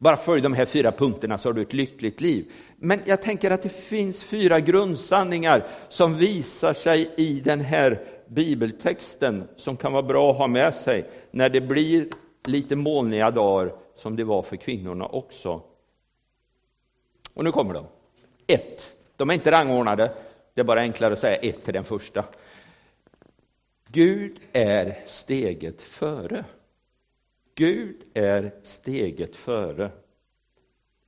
Bara 0.00 0.16
följ 0.16 0.42
de 0.42 0.52
här 0.52 0.64
fyra 0.64 0.92
punkterna 0.92 1.38
så 1.38 1.48
har 1.48 1.54
du 1.54 1.62
ett 1.62 1.72
lyckligt 1.72 2.20
liv. 2.20 2.52
Men 2.76 3.00
jag 3.06 3.22
tänker 3.22 3.50
att 3.50 3.62
det 3.62 3.68
finns 3.68 4.22
fyra 4.22 4.60
grundsanningar 4.60 5.66
som 5.88 6.14
visar 6.14 6.72
sig 6.72 7.14
i 7.16 7.40
den 7.40 7.60
här 7.60 8.06
bibeltexten 8.28 9.48
som 9.56 9.76
kan 9.76 9.92
vara 9.92 10.02
bra 10.02 10.30
att 10.30 10.38
ha 10.38 10.46
med 10.46 10.74
sig 10.74 11.10
när 11.30 11.48
det 11.48 11.60
blir 11.60 12.08
lite 12.46 12.76
molniga 12.76 13.30
dagar 13.30 13.74
som 13.94 14.16
det 14.16 14.24
var 14.24 14.42
för 14.42 14.56
kvinnorna 14.56 15.06
också. 15.06 15.62
Och 17.34 17.44
nu 17.44 17.52
kommer 17.52 17.74
de. 17.74 17.86
Ett. 18.46 18.96
De 19.16 19.30
är 19.30 19.34
inte 19.34 19.50
rangordnade. 19.50 20.14
Det 20.54 20.60
är 20.60 20.64
bara 20.64 20.80
enklare 20.80 21.12
att 21.12 21.18
säga 21.18 21.36
ett 21.36 21.64
till 21.64 21.74
den 21.74 21.84
första. 21.84 22.24
Gud 23.88 24.40
är 24.52 24.98
steget 25.06 25.82
före. 25.82 26.44
Gud 27.60 28.02
är 28.14 28.52
steget 28.62 29.36
före. 29.36 29.90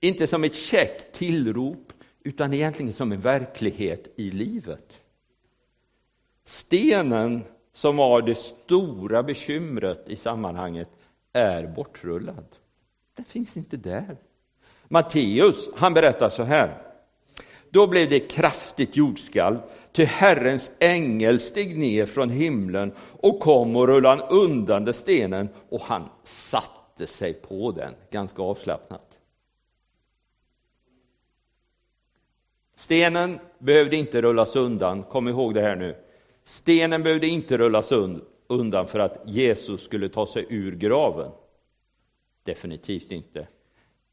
Inte 0.01 0.27
som 0.27 0.45
ett 0.45 0.55
käckt 0.55 1.13
tillrop, 1.13 1.93
utan 2.25 2.53
egentligen 2.53 2.93
som 2.93 3.13
en 3.13 3.21
verklighet 3.21 4.13
i 4.17 4.31
livet. 4.31 5.03
Stenen 6.45 7.45
som 7.73 7.97
var 7.97 8.23
det 8.23 8.35
stora 8.35 9.23
bekymret 9.23 10.09
i 10.09 10.17
sammanhanget 10.17 10.89
är 11.33 11.67
bortrullad. 11.67 12.47
Den 13.17 13.25
finns 13.25 13.57
inte 13.57 13.77
där. 13.77 14.17
Matteus, 14.89 15.69
han 15.75 15.95
berättar 15.95 16.29
så 16.29 16.43
här. 16.43 16.92
Då 17.73 17.87
blev 17.87 18.09
det 18.11 18.21
kraftigt 18.21 18.97
jordskalv, 18.97 19.59
ty 19.93 20.05
Herrens 20.05 20.71
ängel 20.81 21.41
steg 21.41 21.79
ner 21.79 22.07
från 22.07 22.31
himlen 22.31 22.93
och 23.21 23.41
kom 23.41 23.77
och 23.77 23.89
rullade 23.89 24.27
undan 24.31 24.85
den 24.85 24.95
stenen 24.95 25.49
och 25.69 25.81
han 25.81 26.09
satte 26.23 27.07
sig 27.07 27.35
på 27.35 27.73
den, 27.73 27.95
ganska 28.11 28.43
avslappnat. 28.43 29.19
Stenen 32.75 33.39
behövde 33.59 33.97
inte 33.97 34.23
rullas 34.23 34.57
undan, 34.57 35.03
kom 35.03 35.29
ihåg 35.29 35.55
det 35.55 35.63
här 35.63 35.77
nu. 35.77 35.97
Stenen 36.43 37.03
behövde 37.03 37.27
inte 37.27 37.59
rullas 37.59 37.93
undan 38.49 38.87
för 38.87 38.99
att 38.99 39.23
Jesus 39.27 39.85
skulle 39.85 40.09
ta 40.09 40.27
sig 40.27 40.47
ur 40.49 40.77
graven. 40.77 41.31
Definitivt 42.45 43.13
inte. 43.13 43.49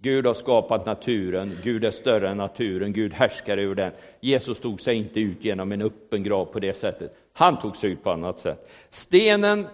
Gud 0.01 0.25
har 0.25 0.33
skapat 0.33 0.85
naturen, 0.85 1.51
Gud 1.63 1.85
är 1.85 1.91
större 1.91 2.29
än 2.29 2.37
naturen, 2.37 2.93
Gud 2.93 3.13
härskar 3.13 3.57
över 3.57 3.75
den. 3.75 3.91
Jesus 4.19 4.59
tog 4.59 4.81
sig 4.81 4.95
inte 4.95 5.19
ut 5.19 5.43
genom 5.43 5.71
en 5.71 5.81
öppen 5.81 6.23
grav 6.23 6.45
på 6.45 6.59
det 6.59 6.73
sättet. 6.73 7.15
Han 7.33 7.59
tog 7.59 7.75
sig 7.75 7.91
ut 7.91 8.03
på 8.03 8.11
annat 8.11 8.39
sätt. 8.39 8.69
Stenen 8.89 9.67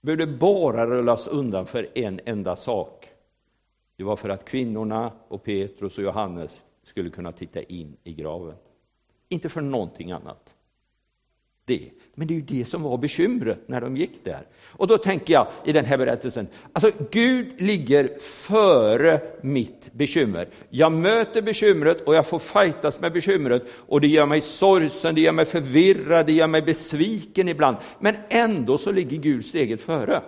behövde 0.00 0.26
bara 0.26 0.86
rullas 0.86 1.28
undan 1.28 1.66
för 1.66 1.98
en 1.98 2.20
enda 2.24 2.56
sak. 2.56 3.08
Det 3.96 4.04
var 4.04 4.16
för 4.16 4.28
att 4.28 4.44
kvinnorna 4.44 5.12
och 5.28 5.44
Petrus 5.44 5.98
och 5.98 6.04
Johannes 6.04 6.64
skulle 6.82 7.10
kunna 7.10 7.32
titta 7.32 7.62
in 7.62 7.96
i 8.04 8.12
graven. 8.12 8.54
Inte 9.28 9.48
för 9.48 9.60
någonting 9.60 10.12
annat 10.12 10.56
det. 11.70 11.90
Men 12.14 12.26
det 12.26 12.34
är 12.34 12.36
ju 12.36 12.42
det 12.42 12.64
som 12.64 12.82
var 12.82 12.98
bekymret 12.98 13.68
när 13.68 13.80
de 13.80 13.96
gick 13.96 14.24
där. 14.24 14.46
Och 14.62 14.86
då 14.86 14.98
tänker 14.98 15.32
jag 15.32 15.46
i 15.64 15.72
den 15.72 15.84
här 15.84 15.98
berättelsen, 15.98 16.48
alltså 16.72 16.90
Gud 17.10 17.60
ligger 17.60 18.18
före 18.20 19.20
mitt 19.42 19.92
bekymmer. 19.92 20.48
Jag 20.70 20.92
möter 20.92 21.42
bekymret 21.42 22.00
och 22.00 22.14
jag 22.14 22.26
får 22.26 22.38
fightas 22.38 23.00
med 23.00 23.12
bekymret 23.12 23.62
och 23.72 24.00
det 24.00 24.08
gör 24.08 24.26
mig 24.26 24.40
sorgsen, 24.40 25.14
det 25.14 25.20
gör 25.20 25.32
mig 25.32 25.44
förvirrad, 25.44 26.26
det 26.26 26.32
gör 26.32 26.46
mig 26.46 26.62
besviken 26.62 27.48
ibland. 27.48 27.76
Men 27.98 28.16
ändå 28.28 28.78
så 28.78 28.92
ligger 28.92 29.16
Gud 29.16 29.46
steget 29.46 29.80
före. 29.80 30.22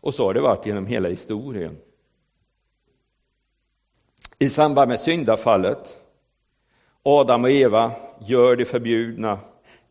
Och 0.00 0.14
så 0.14 0.24
har 0.24 0.34
det 0.34 0.40
varit 0.40 0.66
genom 0.66 0.86
hela 0.86 1.08
historien 1.08 1.76
i 4.38 4.48
samband 4.48 4.88
med 4.88 5.00
syndafallet. 5.00 6.02
Adam 7.02 7.44
och 7.44 7.50
Eva 7.50 7.92
gör 8.20 8.56
det 8.56 8.64
förbjudna, 8.64 9.38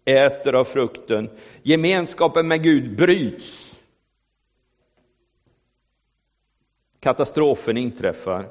äter 0.05 0.55
av 0.55 0.63
frukten. 0.63 1.29
Gemenskapen 1.63 2.47
med 2.47 2.63
Gud 2.63 2.97
bryts. 2.97 3.75
Katastrofen 6.99 7.77
inträffar. 7.77 8.45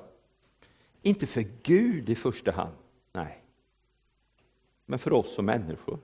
Inte 1.03 1.27
för 1.27 1.45
Gud 1.63 2.11
i 2.11 2.15
första 2.15 2.51
hand, 2.51 2.75
nej. 3.13 3.43
Men 4.87 4.99
för 4.99 5.13
oss 5.13 5.35
som 5.35 5.47
människor. 5.47 5.99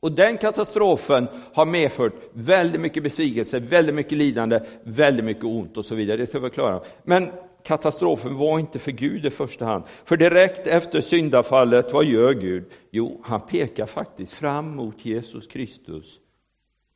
Och 0.00 0.12
den 0.12 0.38
katastrofen 0.38 1.28
har 1.52 1.66
medfört 1.66 2.12
väldigt 2.32 2.80
mycket 2.80 3.02
besvikelse, 3.02 3.58
väldigt 3.58 3.94
mycket 3.94 4.18
lidande, 4.18 4.60
väldigt 4.82 5.24
mycket 5.24 5.44
ont 5.44 5.76
och 5.76 5.84
så 5.84 5.94
vidare. 5.94 6.16
Det 6.16 6.26
ska 6.26 6.38
vi 6.38 6.50
klara. 6.50 6.82
Men 7.02 7.30
katastrofen 7.62 8.36
var 8.36 8.58
inte 8.58 8.78
för 8.78 8.92
Gud 8.92 9.26
i 9.26 9.30
första 9.30 9.64
hand. 9.64 9.84
För 10.04 10.16
direkt 10.16 10.66
efter 10.66 11.00
syndafallet, 11.00 11.92
vad 11.92 12.04
gör 12.04 12.32
Gud? 12.32 12.64
Jo, 12.90 13.20
han 13.24 13.40
pekar 13.40 13.86
faktiskt 13.86 14.32
fram 14.32 14.76
mot 14.76 15.04
Jesus 15.04 15.46
Kristus. 15.46 16.20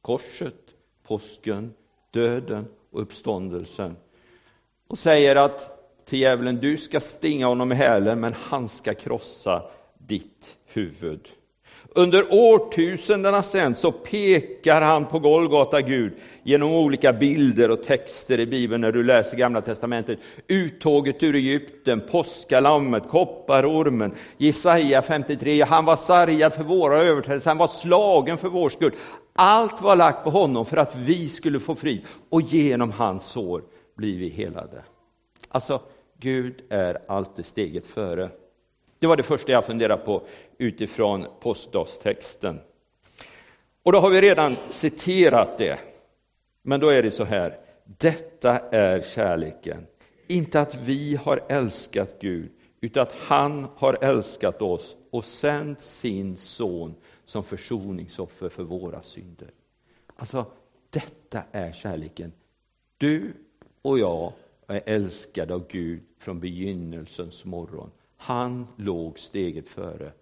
Korset, 0.02 0.74
påsken, 1.02 1.74
döden 2.10 2.66
och 2.90 3.02
uppståndelsen. 3.02 3.96
Och 4.88 4.98
säger 4.98 5.36
att 5.36 5.78
till 6.04 6.18
djävulen, 6.18 6.56
du 6.60 6.76
ska 6.76 7.00
stinga 7.00 7.46
honom 7.46 7.72
i 7.72 7.74
hälen, 7.74 8.20
men 8.20 8.32
han 8.32 8.68
ska 8.68 8.94
krossa 8.94 9.70
ditt 9.98 10.56
huvud. 10.66 11.28
Under 11.94 12.26
årtusendena 12.30 13.42
sen 13.42 13.74
så 13.74 13.92
pekar 13.92 14.80
han 14.80 15.06
på 15.06 15.18
Golgata 15.18 15.80
Gud 15.80 16.12
genom 16.42 16.72
olika 16.72 17.12
bilder 17.12 17.70
och 17.70 17.82
texter 17.82 18.40
i 18.40 18.46
Bibeln 18.46 18.80
när 18.80 18.92
du 18.92 19.02
läser 19.02 19.36
Gamla 19.36 19.60
Testamentet. 19.60 20.18
Uttåget 20.48 21.22
ur 21.22 21.34
Egypten, 21.34 22.00
påskalammet, 22.10 23.08
kopparormen, 23.08 24.14
Jesaja 24.38 25.02
53. 25.02 25.62
Han 25.62 25.84
var 25.84 25.96
sargad 25.96 26.54
för 26.54 26.62
våra 26.62 26.96
överträdelser, 26.96 27.50
han 27.50 27.58
var 27.58 27.68
slagen 27.68 28.38
för 28.38 28.48
vår 28.48 28.68
skull. 28.68 28.92
Allt 29.32 29.82
var 29.82 29.96
lagt 29.96 30.24
på 30.24 30.30
honom 30.30 30.66
för 30.66 30.76
att 30.76 30.96
vi 30.96 31.28
skulle 31.28 31.60
få 31.60 31.74
frid 31.74 32.00
och 32.30 32.40
genom 32.40 32.90
hans 32.90 33.24
sår 33.24 33.62
blir 33.96 34.18
vi 34.18 34.28
helade. 34.28 34.84
Alltså, 35.48 35.80
Gud 36.20 36.60
är 36.70 36.98
alltid 37.08 37.46
steget 37.46 37.86
före. 37.86 38.30
Det 39.02 39.08
var 39.08 39.16
det 39.16 39.22
första 39.22 39.52
jag 39.52 39.64
funderade 39.64 40.02
på 40.02 40.26
utifrån 40.58 41.26
påskdagstexten. 41.40 42.60
Och 43.82 43.92
då 43.92 43.98
har 43.98 44.10
vi 44.10 44.20
redan 44.20 44.56
citerat 44.70 45.58
det. 45.58 45.78
Men 46.62 46.80
då 46.80 46.88
är 46.88 47.02
det 47.02 47.10
så 47.10 47.24
här, 47.24 47.58
detta 47.84 48.58
är 48.58 49.02
kärleken. 49.02 49.86
Inte 50.28 50.60
att 50.60 50.74
vi 50.74 51.16
har 51.16 51.40
älskat 51.48 52.16
Gud, 52.20 52.50
utan 52.80 53.02
att 53.02 53.12
han 53.12 53.68
har 53.76 53.98
älskat 54.04 54.62
oss 54.62 54.96
och 55.10 55.24
sänt 55.24 55.80
sin 55.80 56.36
son 56.36 56.94
som 57.24 57.44
försoningsoffer 57.44 58.48
för 58.48 58.62
våra 58.62 59.02
synder. 59.02 59.48
Alltså, 60.16 60.46
detta 60.90 61.42
är 61.52 61.72
kärleken. 61.72 62.32
Du 62.98 63.32
och 63.82 63.98
jag 63.98 64.32
är 64.66 64.82
älskade 64.86 65.54
av 65.54 65.66
Gud 65.68 66.02
från 66.18 66.40
begynnelsens 66.40 67.44
morgon. 67.44 67.90
Han 68.24 68.66
låg 68.76 69.18
steget 69.18 69.68
före. 69.68 70.12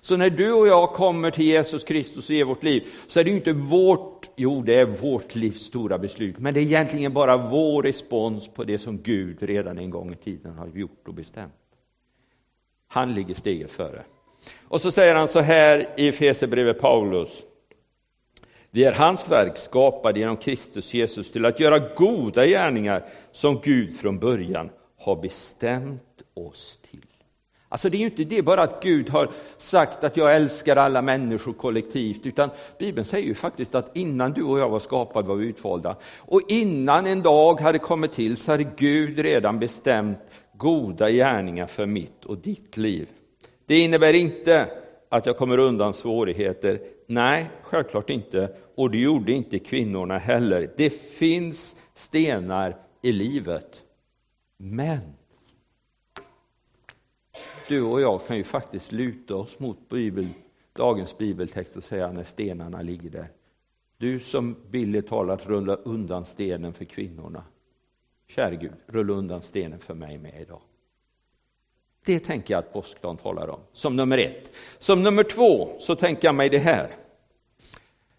Så 0.00 0.16
när 0.16 0.30
du 0.30 0.52
och 0.52 0.68
jag 0.68 0.92
kommer 0.92 1.30
till 1.30 1.44
Jesus 1.44 1.84
Kristus 1.84 2.28
och 2.28 2.34
ger 2.34 2.44
vårt 2.44 2.62
liv, 2.62 2.88
så 3.06 3.20
är 3.20 3.24
det 3.24 3.30
inte 3.30 3.52
vårt, 3.52 4.30
jo 4.36 4.62
det 4.62 4.74
är 4.74 4.86
vårt 4.86 5.34
livs 5.34 5.60
stora 5.60 5.98
beslut, 5.98 6.38
men 6.38 6.54
det 6.54 6.60
är 6.60 6.62
egentligen 6.62 7.12
bara 7.12 7.36
vår 7.36 7.82
respons 7.82 8.48
på 8.48 8.64
det 8.64 8.78
som 8.78 9.02
Gud 9.02 9.42
redan 9.42 9.78
en 9.78 9.90
gång 9.90 10.12
i 10.12 10.16
tiden 10.16 10.58
har 10.58 10.68
gjort 10.68 11.08
och 11.08 11.14
bestämt. 11.14 11.52
Han 12.88 13.14
ligger 13.14 13.34
steget 13.34 13.70
före. 13.70 14.04
Och 14.62 14.80
så 14.80 14.90
säger 14.90 15.14
han 15.14 15.28
så 15.28 15.40
här 15.40 15.94
i 15.96 16.08
Efesierbrevet 16.08 16.80
Paulus. 16.80 17.42
Vi 18.70 18.84
är 18.84 18.92
hans 18.92 19.30
verk 19.30 19.56
skapade 19.56 20.18
genom 20.20 20.36
Kristus 20.36 20.94
Jesus 20.94 21.32
till 21.32 21.44
att 21.44 21.60
göra 21.60 21.78
goda 21.78 22.46
gärningar 22.46 23.04
som 23.32 23.60
Gud 23.64 23.96
från 23.96 24.18
början 24.18 24.70
har 24.98 25.22
bestämt 25.22 26.22
oss 26.34 26.78
till. 26.90 27.09
Alltså 27.72 27.88
det 27.88 27.96
är 27.96 27.98
ju 27.98 28.04
inte 28.04 28.24
det 28.24 28.42
bara 28.42 28.62
att 28.62 28.82
Gud 28.82 29.08
har 29.08 29.30
sagt 29.58 30.04
att 30.04 30.16
jag 30.16 30.36
älskar 30.36 30.76
alla 30.76 31.02
människor 31.02 31.52
kollektivt, 31.52 32.26
utan 32.26 32.50
Bibeln 32.78 33.04
säger 33.04 33.26
ju 33.26 33.34
faktiskt 33.34 33.74
att 33.74 33.96
innan 33.96 34.32
du 34.32 34.42
och 34.42 34.58
jag 34.58 34.68
var 34.68 34.78
skapade 34.78 35.28
var 35.28 35.36
vi 35.36 35.46
utvalda. 35.46 35.96
Och 36.18 36.40
innan 36.48 37.06
en 37.06 37.22
dag 37.22 37.60
hade 37.60 37.78
kommit 37.78 38.12
till 38.12 38.36
så 38.36 38.50
hade 38.50 38.64
Gud 38.76 39.18
redan 39.18 39.58
bestämt 39.58 40.18
goda 40.56 41.10
gärningar 41.10 41.66
för 41.66 41.86
mitt 41.86 42.24
och 42.24 42.38
ditt 42.38 42.76
liv. 42.76 43.08
Det 43.66 43.78
innebär 43.78 44.12
inte 44.12 44.66
att 45.08 45.26
jag 45.26 45.36
kommer 45.36 45.58
undan 45.58 45.94
svårigheter. 45.94 46.80
Nej, 47.06 47.50
självklart 47.62 48.10
inte. 48.10 48.56
Och 48.76 48.90
det 48.90 48.98
gjorde 48.98 49.32
inte 49.32 49.58
kvinnorna 49.58 50.18
heller. 50.18 50.70
Det 50.76 50.90
finns 50.90 51.76
stenar 51.94 52.76
i 53.02 53.12
livet. 53.12 53.82
Men 54.58 55.19
du 57.70 57.82
och 57.82 58.00
jag 58.00 58.26
kan 58.26 58.36
ju 58.36 58.44
faktiskt 58.44 58.92
luta 58.92 59.36
oss 59.36 59.58
mot 59.58 59.88
Bibel, 59.88 60.28
dagens 60.72 61.18
bibeltext 61.18 61.76
och 61.76 61.84
säga 61.84 62.12
när 62.12 62.24
stenarna 62.24 62.82
ligger 62.82 63.10
där. 63.10 63.28
Du 63.98 64.20
som 64.20 64.56
billigt 64.70 65.06
talat 65.06 65.46
rullar 65.46 65.78
undan 65.84 66.24
stenen 66.24 66.72
för 66.72 66.84
kvinnorna. 66.84 67.44
Kära 68.28 68.54
Gud, 68.54 68.72
rulla 68.86 69.12
undan 69.12 69.42
stenen 69.42 69.78
för 69.78 69.94
mig 69.94 70.18
med 70.18 70.40
idag. 70.40 70.60
Det 72.04 72.18
tänker 72.20 72.54
jag 72.54 72.58
att 72.58 72.72
påskdagen 72.72 73.16
talar 73.16 73.48
om, 73.48 73.60
som 73.72 73.96
nummer 73.96 74.18
ett. 74.18 74.52
Som 74.78 75.02
nummer 75.02 75.22
två 75.22 75.76
så 75.78 75.96
tänker 75.96 76.28
jag 76.28 76.34
mig 76.34 76.48
det 76.48 76.58
här. 76.58 76.90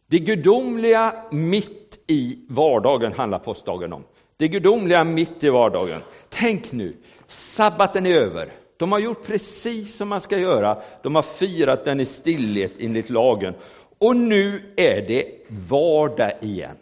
Det 0.07 0.19
gudomliga 0.19 1.25
mitt 1.31 2.03
i 2.07 2.45
vardagen 2.49 3.13
handlar 3.13 3.39
påskdagen 3.39 3.93
om. 3.93 4.03
Det 4.37 4.47
gudomliga 4.47 5.03
mitt 5.03 5.43
i 5.43 5.49
vardagen. 5.49 6.01
Tänk 6.29 6.71
nu, 6.71 6.93
sabbaten 7.27 8.05
är 8.05 8.15
över. 8.15 8.60
De 8.81 8.91
har 8.91 8.99
gjort 8.99 9.27
precis 9.27 9.95
som 9.95 10.09
man 10.09 10.21
ska 10.21 10.37
göra. 10.39 10.81
De 11.03 11.15
har 11.15 11.21
firat 11.21 11.85
den 11.85 11.99
i 11.99 12.05
stillhet 12.05 12.73
enligt 12.79 13.09
lagen. 13.09 13.53
Och 13.99 14.15
nu 14.15 14.73
är 14.77 15.07
det 15.07 15.25
vardag 15.47 16.31
igen. 16.41 16.77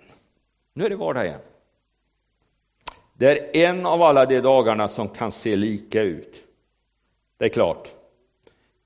Nu 0.74 0.86
är 0.86 0.90
det 0.90 0.96
vardag 0.96 1.26
igen. 1.26 1.40
Det 3.14 3.58
är 3.58 3.70
en 3.70 3.86
av 3.86 4.02
alla 4.02 4.26
de 4.26 4.42
dagarna 4.42 4.88
som 4.88 5.10
kan 5.10 5.32
se 5.32 5.56
lika 5.56 6.02
ut. 6.02 6.44
Det 7.38 7.46
är 7.46 7.50
klart. 7.50 7.90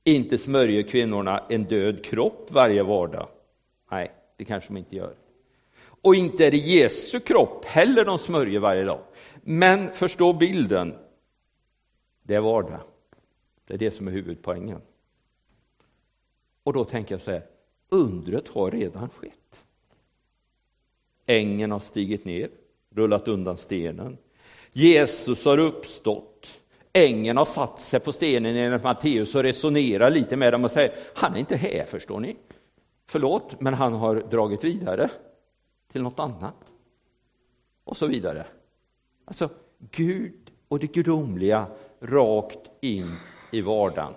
Inte 0.04 0.38
smörjer 0.38 0.84
kvinnorna 0.84 1.44
en 1.50 1.64
död 1.64 2.06
kropp 2.06 2.48
varje 2.52 2.84
vardag. 2.84 3.28
Nej, 3.92 4.12
det 4.38 4.46
kanske 4.46 4.70
de 4.70 4.78
inte 4.78 4.96
gör. 4.96 5.14
Och 6.02 6.16
inte 6.16 6.48
är 6.48 6.52
det 6.52 6.58
Jesu 6.58 7.20
kropp 7.20 7.66
heller 7.66 8.06
de 8.06 8.18
smörjer 8.18 8.60
varje 8.60 8.84
dag. 8.84 9.02
Men 9.42 9.90
förstå 9.90 10.34
bilden. 10.34 10.96
Det 12.24 12.36
är 12.36 12.42
vardag. 12.42 12.80
Det 13.74 13.78
är 13.78 13.90
det 13.90 13.92
som 13.92 14.08
är 14.08 14.12
huvudpoängen. 14.12 14.82
Och 16.64 16.74
då 16.74 16.86
tänker 16.86 17.14
jag 17.14 17.22
så 17.22 17.32
här, 17.32 17.46
undret 17.90 18.48
har 18.48 18.72
redan 18.72 19.10
skett. 19.10 19.66
Ängen 21.26 21.72
har 21.72 21.80
stigit 21.80 22.26
ner, 22.26 22.50
rullat 22.90 23.28
undan 23.28 23.58
stenen. 23.58 24.18
Jesus 24.72 25.46
har 25.46 25.58
uppstått. 25.58 26.60
Ängen 26.94 27.38
har 27.38 27.46
satt 27.46 27.80
sig 27.80 28.00
på 28.00 28.12
stenen 28.12 28.56
enligt 28.56 28.84
Matteus 28.84 29.36
och 29.36 29.44
resonerar 29.44 30.10
lite 30.10 30.38
med 30.38 30.54
dem 30.54 30.64
och 30.64 30.72
säger, 30.72 30.96
han 31.16 31.36
är 31.36 31.40
inte 31.40 31.56
här 31.56 31.86
förstår 31.86 32.20
ni. 32.20 32.38
Förlåt, 33.06 33.62
men 33.62 33.74
han 33.74 33.94
har 33.94 34.16
dragit 34.16 34.64
vidare 34.64 35.10
till 35.92 36.02
något 36.02 36.20
annat. 36.20 36.72
Och 37.84 37.98
så 37.98 38.08
vidare. 38.08 38.48
Alltså, 39.26 39.50
Gud 39.92 40.52
och 40.68 40.80
det 40.80 40.94
gudomliga 40.94 41.68
rakt 42.00 42.72
in 42.82 43.16
i 43.54 43.62
vardagen. 43.62 44.14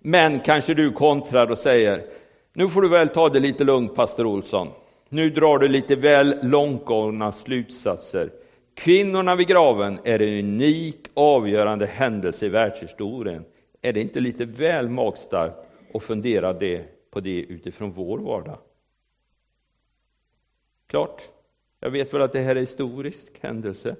Men 0.00 0.40
kanske 0.40 0.74
du 0.74 0.92
kontrar 0.92 1.50
och 1.50 1.58
säger, 1.58 2.06
nu 2.52 2.68
får 2.68 2.82
du 2.82 2.88
väl 2.88 3.08
ta 3.08 3.28
det 3.28 3.40
lite 3.40 3.64
lugnt 3.64 3.94
pastor 3.94 4.26
Olsson. 4.26 4.68
Nu 5.08 5.30
drar 5.30 5.58
du 5.58 5.68
lite 5.68 5.96
väl 5.96 6.38
långtgående 6.42 7.32
slutsatser. 7.32 8.32
Kvinnorna 8.74 9.36
vid 9.36 9.46
graven 9.46 9.98
är 10.04 10.22
en 10.22 10.44
unik 10.44 11.06
avgörande 11.14 11.86
händelse 11.86 12.46
i 12.46 12.48
världshistorien. 12.48 13.44
Är 13.82 13.92
det 13.92 14.00
inte 14.00 14.20
lite 14.20 14.44
väl 14.44 14.88
magstarkt 14.88 15.56
att 15.94 16.02
fundera 16.02 16.52
det, 16.52 16.84
på 17.10 17.20
det 17.20 17.40
utifrån 17.40 17.92
vår 17.92 18.18
vardag? 18.18 18.58
Klart, 20.86 21.22
jag 21.80 21.90
vet 21.90 22.14
väl 22.14 22.22
att 22.22 22.32
det 22.32 22.40
här 22.40 22.50
är 22.50 22.56
en 22.56 22.60
historisk 22.60 23.32
händelse. 23.40 23.96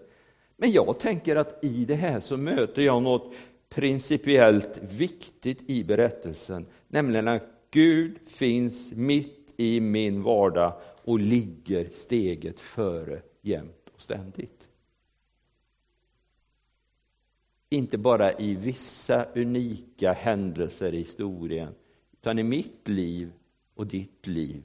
Men 0.57 0.73
jag 0.73 0.99
tänker 0.99 1.37
att 1.37 1.65
i 1.65 1.85
det 1.85 1.95
här 1.95 2.21
så 2.21 2.37
möter 2.37 2.83
jag 2.83 3.03
något 3.03 3.35
principiellt 3.69 4.81
viktigt 4.83 5.71
i 5.71 5.85
berättelsen, 5.85 6.67
nämligen 6.89 7.29
att 7.29 7.43
Gud 7.71 8.19
finns 8.29 8.93
mitt 8.93 9.55
i 9.57 9.81
min 9.81 10.23
vardag 10.23 10.81
och 11.05 11.19
ligger 11.19 11.89
steget 11.93 12.61
före 12.61 13.23
jämt 13.41 13.89
och 13.95 14.01
ständigt. 14.01 14.69
Inte 17.69 17.99
bara 17.99 18.33
i 18.33 18.55
vissa 18.55 19.25
unika 19.35 20.13
händelser 20.13 20.95
i 20.95 20.99
historien, 20.99 21.75
utan 22.13 22.39
i 22.39 22.43
mitt 22.43 22.89
liv 22.89 23.33
och 23.75 23.87
ditt 23.87 24.27
liv 24.27 24.63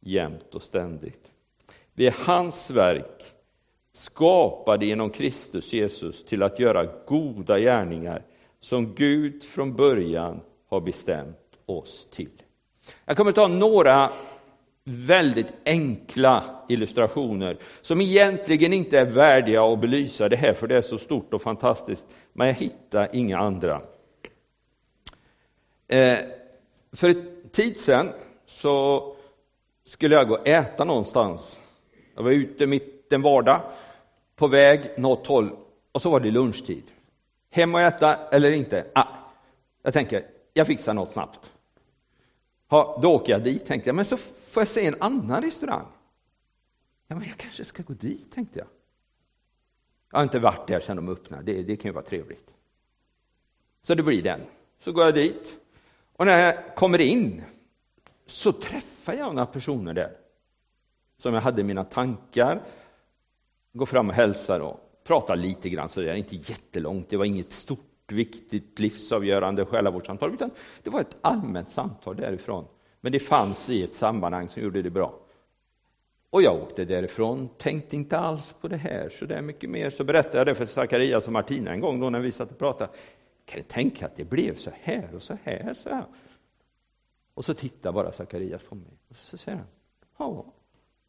jämt 0.00 0.54
och 0.54 0.62
ständigt. 0.62 1.34
Vi 1.92 2.06
är 2.06 2.14
hans 2.18 2.70
verk 2.70 3.35
skapade 3.96 4.86
genom 4.86 5.10
Kristus 5.10 5.72
Jesus 5.72 6.24
till 6.24 6.42
att 6.42 6.58
göra 6.58 6.86
goda 7.06 7.58
gärningar 7.58 8.22
som 8.60 8.94
Gud 8.94 9.44
från 9.44 9.76
början 9.76 10.40
har 10.68 10.80
bestämt 10.80 11.58
oss 11.66 12.08
till. 12.10 12.42
Jag 13.04 13.16
kommer 13.16 13.32
ta 13.32 13.48
några 13.48 14.12
väldigt 14.84 15.52
enkla 15.64 16.44
illustrationer 16.68 17.58
som 17.82 18.00
egentligen 18.00 18.72
inte 18.72 18.98
är 18.98 19.04
värdiga 19.04 19.64
att 19.64 19.80
belysa 19.80 20.28
det 20.28 20.36
här, 20.36 20.54
för 20.54 20.66
det 20.66 20.76
är 20.76 20.82
så 20.82 20.98
stort 20.98 21.34
och 21.34 21.42
fantastiskt, 21.42 22.06
men 22.32 22.46
jag 22.46 22.54
hittar 22.54 23.08
inga 23.12 23.38
andra. 23.38 23.82
Eh, 25.88 26.18
för 26.92 27.08
ett 27.08 27.52
tid 27.52 27.76
sedan 27.76 28.12
så 28.46 29.02
skulle 29.84 30.14
jag 30.14 30.28
gå 30.28 30.34
och 30.34 30.48
äta 30.48 30.84
någonstans. 30.84 31.60
Jag 32.14 32.22
var 32.22 32.30
ute 32.30 32.66
mitt 32.66 32.95
en 33.12 33.22
vardag 33.22 33.60
på 34.36 34.48
väg 34.48 34.98
något 34.98 35.26
håll 35.26 35.56
och 35.92 36.02
så 36.02 36.10
var 36.10 36.20
det 36.20 36.30
lunchtid. 36.30 36.84
Hem 37.50 37.74
och 37.74 37.80
äta 37.80 38.28
eller 38.28 38.50
inte? 38.50 38.86
Ah, 38.94 39.08
jag 39.82 39.92
tänker, 39.92 40.26
jag 40.52 40.66
fixar 40.66 40.94
något 40.94 41.10
snabbt. 41.10 41.50
Ha, 42.68 42.98
då 43.02 43.14
åker 43.14 43.32
jag 43.32 43.44
dit, 43.44 43.66
tänkte 43.66 43.88
jag. 43.88 43.96
Men 43.96 44.04
så 44.04 44.16
får 44.16 44.60
jag 44.60 44.68
se 44.68 44.86
en 44.86 44.96
annan 45.00 45.42
restaurang. 45.42 45.86
Ja, 47.08 47.16
men 47.16 47.28
jag 47.28 47.36
kanske 47.36 47.64
ska 47.64 47.82
gå 47.82 47.92
dit, 47.92 48.32
tänkte 48.32 48.58
jag. 48.58 48.68
Jag 50.10 50.18
har 50.18 50.22
inte 50.22 50.38
varit 50.38 50.68
där 50.68 50.80
sedan 50.80 50.96
de 50.96 51.08
öppnade, 51.08 51.52
det, 51.52 51.62
det 51.62 51.76
kan 51.76 51.88
ju 51.88 51.92
vara 51.92 52.04
trevligt. 52.04 52.50
Så 53.82 53.94
det 53.94 54.02
blir 54.02 54.22
den. 54.22 54.40
Så 54.78 54.92
går 54.92 55.04
jag 55.04 55.14
dit. 55.14 55.56
Och 56.16 56.26
när 56.26 56.38
jag 56.38 56.74
kommer 56.74 57.00
in 57.00 57.42
så 58.26 58.52
träffar 58.52 59.14
jag 59.14 59.34
några 59.34 59.46
personer 59.46 59.94
där. 59.94 60.16
Som 61.16 61.34
jag 61.34 61.40
hade 61.40 61.64
mina 61.64 61.84
tankar. 61.84 62.62
Går 63.76 63.86
fram 63.86 64.08
och 64.08 64.14
hälsar 64.14 64.60
och 64.60 64.80
pratar 65.04 65.36
lite 65.36 65.68
grann 65.68 65.88
så 65.88 66.00
det 66.00 66.10
är 66.10 66.14
inte 66.14 66.36
jättelångt. 66.36 67.08
Det 67.08 67.16
var 67.16 67.24
inget 67.24 67.52
stort, 67.52 68.12
viktigt, 68.12 68.78
livsavgörande 68.78 69.64
själavårdssamtal, 69.64 70.34
utan 70.34 70.50
det 70.82 70.90
var 70.90 71.00
ett 71.00 71.16
allmänt 71.20 71.68
samtal 71.68 72.16
därifrån. 72.16 72.64
Men 73.00 73.12
det 73.12 73.18
fanns 73.20 73.70
i 73.70 73.82
ett 73.82 73.94
sammanhang 73.94 74.48
som 74.48 74.62
gjorde 74.62 74.82
det 74.82 74.90
bra. 74.90 75.20
Och 76.30 76.42
jag 76.42 76.62
åkte 76.62 76.84
därifrån, 76.84 77.48
tänkte 77.58 77.96
inte 77.96 78.18
alls 78.18 78.54
på 78.60 78.68
det 78.68 78.76
här 78.76 79.08
så 79.08 79.24
där 79.24 79.42
mycket 79.42 79.70
mer. 79.70 79.90
Så 79.90 80.04
berättade 80.04 80.38
jag 80.38 80.46
det 80.46 80.54
för 80.54 80.64
Zacharias 80.64 81.26
och 81.26 81.32
Martina 81.32 81.70
en 81.70 81.80
gång 81.80 82.00
då 82.00 82.10
när 82.10 82.20
vi 82.20 82.32
satt 82.32 82.50
och 82.50 82.58
pratade. 82.58 82.90
Kan 83.44 83.60
du 83.60 83.68
tänka 83.68 84.06
att 84.06 84.16
det 84.16 84.24
blev 84.24 84.54
så 84.54 84.70
här 84.82 85.14
och 85.14 85.22
så 85.22 85.38
här, 85.42 85.74
så 85.74 85.88
här? 85.88 86.04
Och 87.34 87.44
så 87.44 87.54
tittar 87.54 87.92
bara 87.92 88.12
Zacharias 88.12 88.62
på 88.62 88.74
mig 88.74 88.98
och 89.08 89.16
så 89.16 89.38
säger 89.38 89.58
han, 89.58 89.66
ja, 90.18 90.52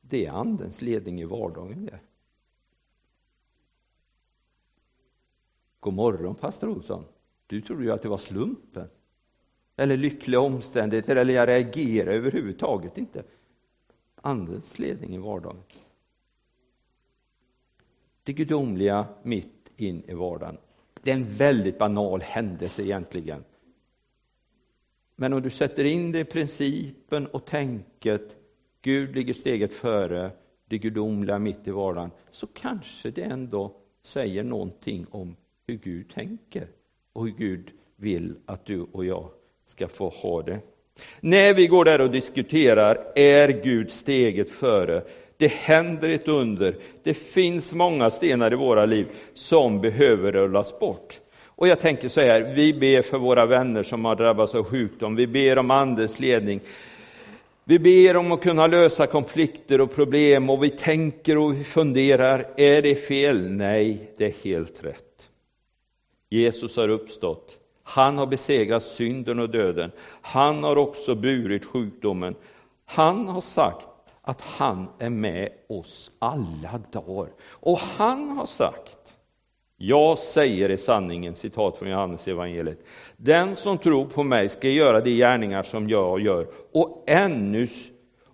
det 0.02 0.26
är 0.26 0.32
andens 0.32 0.82
ledning 0.82 1.22
i 1.22 1.26
vardagen 1.26 1.86
det. 1.86 2.00
God 5.88 5.94
morgon 5.94 6.36
pastor 6.36 6.70
Olsson. 6.70 7.06
Du 7.48 7.62
trodde 7.62 7.84
ju 7.84 7.92
att 7.92 8.02
det 8.02 8.10
var 8.10 8.18
slumpen. 8.18 8.90
Eller 9.76 9.98
lyckliga 9.98 10.40
omständigheter, 10.40 11.16
eller 11.16 11.34
jag 11.34 11.48
reagerar 11.48 12.12
överhuvudtaget 12.12 12.98
inte. 12.98 13.24
Andens 14.16 14.80
ledning 14.80 15.16
i 15.16 15.18
vardagen. 15.18 15.58
Det 18.24 18.34
gudomliga 18.34 19.08
mitt 19.24 19.72
in 19.76 20.04
i 20.08 20.14
vardagen. 20.14 20.58
Det 21.02 21.12
är 21.12 21.16
en 21.16 21.36
väldigt 21.36 21.78
banal 21.78 22.22
händelse 22.22 22.84
egentligen. 22.84 23.44
Men 25.16 25.34
om 25.34 25.42
du 25.42 25.50
sätter 25.50 25.84
in 25.84 26.12
det 26.12 26.20
i 26.20 26.26
principen 26.26 27.28
och 27.28 27.46
tänket, 27.46 28.36
Gud 28.82 29.16
ligger 29.16 29.34
steget 29.34 29.74
före, 29.74 30.32
det 30.66 30.78
gudomliga 30.78 31.40
mitt 31.40 31.68
i 31.68 31.72
vardagen, 31.72 32.12
så 32.32 32.48
kanske 32.48 33.12
det 33.12 33.24
ändå 33.24 33.76
säger 34.04 34.44
någonting 34.44 35.06
om 35.12 35.36
hur 35.70 35.78
Gud 35.78 36.10
tänker 36.10 36.68
och 37.14 37.26
hur 37.26 37.32
Gud 37.32 37.70
vill 37.96 38.36
att 38.46 38.66
du 38.66 38.82
och 38.92 39.06
jag 39.06 39.30
ska 39.66 39.88
få 39.88 40.10
ha 40.10 40.42
det. 40.42 40.60
När 41.20 41.54
vi 41.54 41.68
går 41.68 41.86
där 41.86 42.02
och 42.02 42.12
diskuterar, 42.12 43.12
är 43.16 43.50
Gud 43.64 43.92
steget 43.92 44.50
före? 44.50 45.04
Det 45.38 45.52
händer 45.52 46.10
ett 46.10 46.28
under. 46.28 46.76
Det 47.04 47.14
finns 47.14 47.74
många 47.74 48.10
stenar 48.10 48.54
i 48.54 48.56
våra 48.56 48.86
liv 48.86 49.08
som 49.34 49.82
behöver 49.82 50.32
rullas 50.32 50.80
bort. 50.80 51.20
Och 51.46 51.68
jag 51.68 51.80
tänker 51.80 52.10
så 52.10 52.22
här, 52.22 52.54
vi 52.56 52.74
ber 52.74 53.02
för 53.02 53.18
våra 53.18 53.46
vänner 53.46 53.84
som 53.84 54.06
har 54.06 54.16
drabbats 54.16 54.56
av 54.56 54.64
sjukdom, 54.64 55.16
vi 55.16 55.28
ber 55.28 55.58
om 55.58 55.72
Andens 55.72 56.20
ledning. 56.20 56.62
Vi 57.64 57.80
ber 57.80 58.18
om 58.18 58.32
att 58.32 58.44
kunna 58.44 58.68
lösa 58.68 59.08
konflikter 59.08 59.82
och 59.82 59.96
problem 59.96 60.50
och 60.50 60.64
vi 60.64 60.70
tänker 60.70 61.38
och 61.38 61.54
vi 61.54 61.64
funderar, 61.64 62.46
är 62.58 62.82
det 62.82 62.96
fel? 62.96 63.52
Nej, 63.52 64.12
det 64.18 64.26
är 64.26 64.44
helt 64.44 64.84
rätt. 64.84 65.04
Jesus 66.30 66.78
har 66.78 66.90
uppstått. 66.90 67.58
Han 67.84 68.18
har 68.18 68.28
besegrat 68.28 68.84
synden 68.84 69.40
och 69.40 69.50
döden. 69.50 69.92
Han 70.22 70.64
har 70.64 70.76
också 70.76 71.16
burit 71.16 71.66
sjukdomen. 71.66 72.36
Han 72.86 73.28
har 73.28 73.42
sagt 73.42 73.88
att 74.22 74.42
han 74.42 74.90
är 75.00 75.10
med 75.10 75.50
oss 75.70 76.12
alla 76.20 76.82
dagar. 76.92 77.30
Och 77.50 77.80
han 77.80 78.30
har 78.30 78.46
sagt, 78.46 79.18
jag 79.78 80.18
säger 80.18 80.72
i 80.72 80.78
sanningen, 80.78 81.36
citat 81.36 81.78
från 81.78 81.90
Johannes 81.90 82.28
evangeliet. 82.28 82.80
Den 83.18 83.56
som 83.56 83.78
tror 83.78 84.06
på 84.06 84.24
mig 84.24 84.50
ska 84.50 84.70
göra 84.70 85.02
de 85.02 85.12
gärningar 85.12 85.64
som 85.64 85.90
jag 85.90 86.20
gör 86.22 86.48
och 86.74 87.04
ännu 87.08 87.68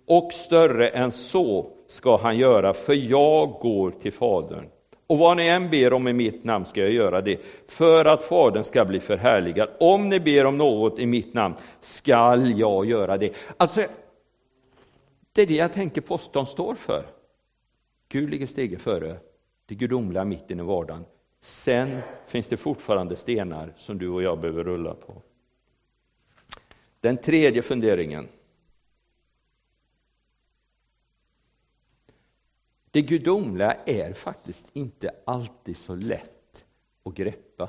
och 0.06 0.32
större 0.32 0.88
än 0.88 1.12
så 1.12 1.70
ska 1.88 2.16
han 2.16 2.38
göra, 2.38 2.74
för 2.74 2.94
jag 2.94 3.50
går 3.50 3.90
till 3.90 4.12
Fadern. 4.12 4.68
Och 5.14 5.20
vad 5.20 5.36
ni 5.36 5.46
än 5.46 5.70
ber 5.70 5.92
om 5.92 6.08
i 6.08 6.12
mitt 6.12 6.44
namn 6.44 6.64
ska 6.64 6.80
jag 6.80 6.92
göra 6.92 7.20
det, 7.20 7.40
för 7.66 8.04
att 8.04 8.22
Fadern 8.22 8.64
ska 8.64 8.84
bli 8.84 9.00
förhärligad. 9.00 9.68
Om 9.80 10.08
ni 10.08 10.20
ber 10.20 10.46
om 10.46 10.58
något 10.58 10.98
i 10.98 11.06
mitt 11.06 11.34
namn 11.34 11.54
skall 11.80 12.58
jag 12.58 12.86
göra 12.86 13.16
det. 13.16 13.36
Alltså, 13.56 13.80
det 15.32 15.42
är 15.42 15.46
det 15.46 15.54
jag 15.54 15.72
tänker 15.72 16.00
postorn 16.00 16.46
står 16.46 16.74
för. 16.74 17.06
Gud 18.08 18.30
ligger 18.30 18.46
steget 18.46 18.80
före 18.80 19.16
det 19.66 19.74
gudomliga 19.74 20.24
mitten 20.24 20.60
i 20.60 20.62
vardagen. 20.62 21.04
Sen 21.40 21.98
finns 22.26 22.46
det 22.46 22.56
fortfarande 22.56 23.16
stenar 23.16 23.72
som 23.76 23.98
du 23.98 24.08
och 24.08 24.22
jag 24.22 24.40
behöver 24.40 24.64
rulla 24.64 24.94
på. 24.94 25.22
Den 27.00 27.16
tredje 27.16 27.62
funderingen. 27.62 28.28
Det 32.94 33.02
gudomliga 33.02 33.72
är 33.86 34.12
faktiskt 34.12 34.70
inte 34.72 35.10
alltid 35.24 35.76
så 35.76 35.94
lätt 35.94 36.64
att 37.04 37.14
greppa. 37.14 37.68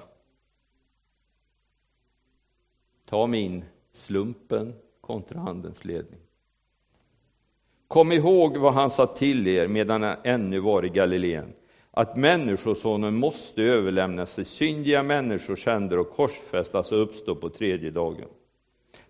Ta 3.06 3.28
min 3.28 3.66
slumpen 3.92 4.74
kontra 5.02 5.40
Andens 5.40 5.86
ledning. 5.86 6.20
Kom 7.88 8.12
ihåg 8.12 8.58
vad 8.58 8.74
han 8.74 8.90
sa 8.90 9.06
till 9.08 9.48
er 9.48 9.68
medan 9.68 10.04
han 10.04 10.18
ännu 10.24 10.60
var 10.60 10.86
i 10.86 10.90
Galileen, 10.90 11.54
att 11.92 12.16
Människosonen 12.16 13.16
måste 13.16 13.64
överlämnas 13.64 14.36
till 14.36 14.46
syndiga 14.46 15.04
människors 15.04 15.66
händer 15.66 16.00
och 16.00 16.12
korsfästas 16.12 16.92
och 16.92 17.02
uppstå 17.02 17.36
på 17.36 17.50
tredje 17.50 17.92
dagen. 17.92 18.30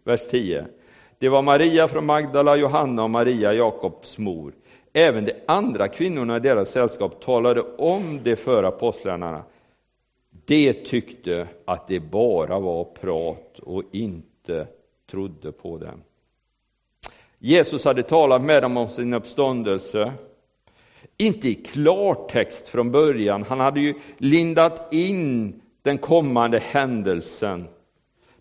Vers 0.04 0.28
10. 0.30 0.68
Det 1.20 1.30
var 1.30 1.42
Maria 1.42 1.88
från 1.88 2.06
Magdala, 2.06 2.56
Johanna 2.56 3.04
och 3.04 3.10
Maria, 3.10 3.54
Jakobs 3.54 4.18
mor. 4.18 4.54
Även 4.98 5.26
de 5.26 5.34
andra 5.48 5.88
kvinnorna 5.88 6.38
i 6.38 6.40
deras 6.40 6.70
sällskap 6.70 7.22
talade 7.22 7.62
om 7.62 8.24
det 8.24 8.36
för 8.36 8.64
apostlarna. 8.64 9.44
De 10.46 10.74
tyckte 10.74 11.48
att 11.66 11.88
det 11.88 12.00
bara 12.00 12.60
var 12.60 12.84
prat 12.84 13.60
och 13.60 13.84
inte 13.92 14.68
trodde 15.12 15.52
på 15.52 15.78
dem. 15.78 16.04
Jesus 17.40 17.86
hade 17.86 18.04
talat 18.04 18.42
med 18.42 18.64
dem 18.64 18.78
om 18.78 18.88
sin 18.88 19.14
uppståndelse. 19.14 20.14
Inte 21.18 21.48
i 21.50 21.56
klartext 21.56 22.70
från 22.70 22.92
början, 22.92 23.44
han 23.44 23.60
hade 23.60 23.80
ju 23.80 23.94
lindat 24.18 24.94
in 24.94 25.62
den 25.82 25.98
kommande 25.98 26.60
händelsen. 26.60 27.68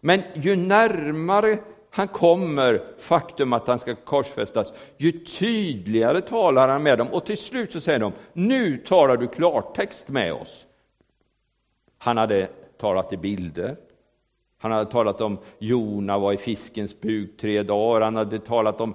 Men 0.00 0.22
ju 0.34 0.56
närmare 0.56 1.58
han 1.96 2.08
kommer, 2.08 2.82
faktum 2.98 3.52
att 3.52 3.68
han 3.68 3.78
ska 3.78 3.94
korsfästas, 3.94 4.72
ju 4.98 5.12
tydligare 5.12 6.20
talar 6.20 6.68
han 6.68 6.82
med 6.82 6.98
dem. 6.98 7.08
Och 7.08 7.26
till 7.26 7.36
slut 7.36 7.72
så 7.72 7.80
säger 7.80 7.98
de, 7.98 8.12
nu 8.32 8.78
talar 8.78 9.16
du 9.16 9.26
klartext 9.26 10.08
med 10.08 10.32
oss. 10.32 10.66
Han 11.98 12.16
hade 12.16 12.48
talat 12.78 13.12
i 13.12 13.16
bilder, 13.16 13.76
han 14.58 14.72
hade 14.72 14.90
talat 14.90 15.20
om 15.20 15.38
Jona 15.58 16.18
var 16.18 16.32
i 16.32 16.36
fiskens 16.36 17.00
buk 17.00 17.36
tre 17.40 17.62
dagar, 17.62 18.00
han 18.00 18.16
hade 18.16 18.38
talat 18.38 18.80
om 18.80 18.94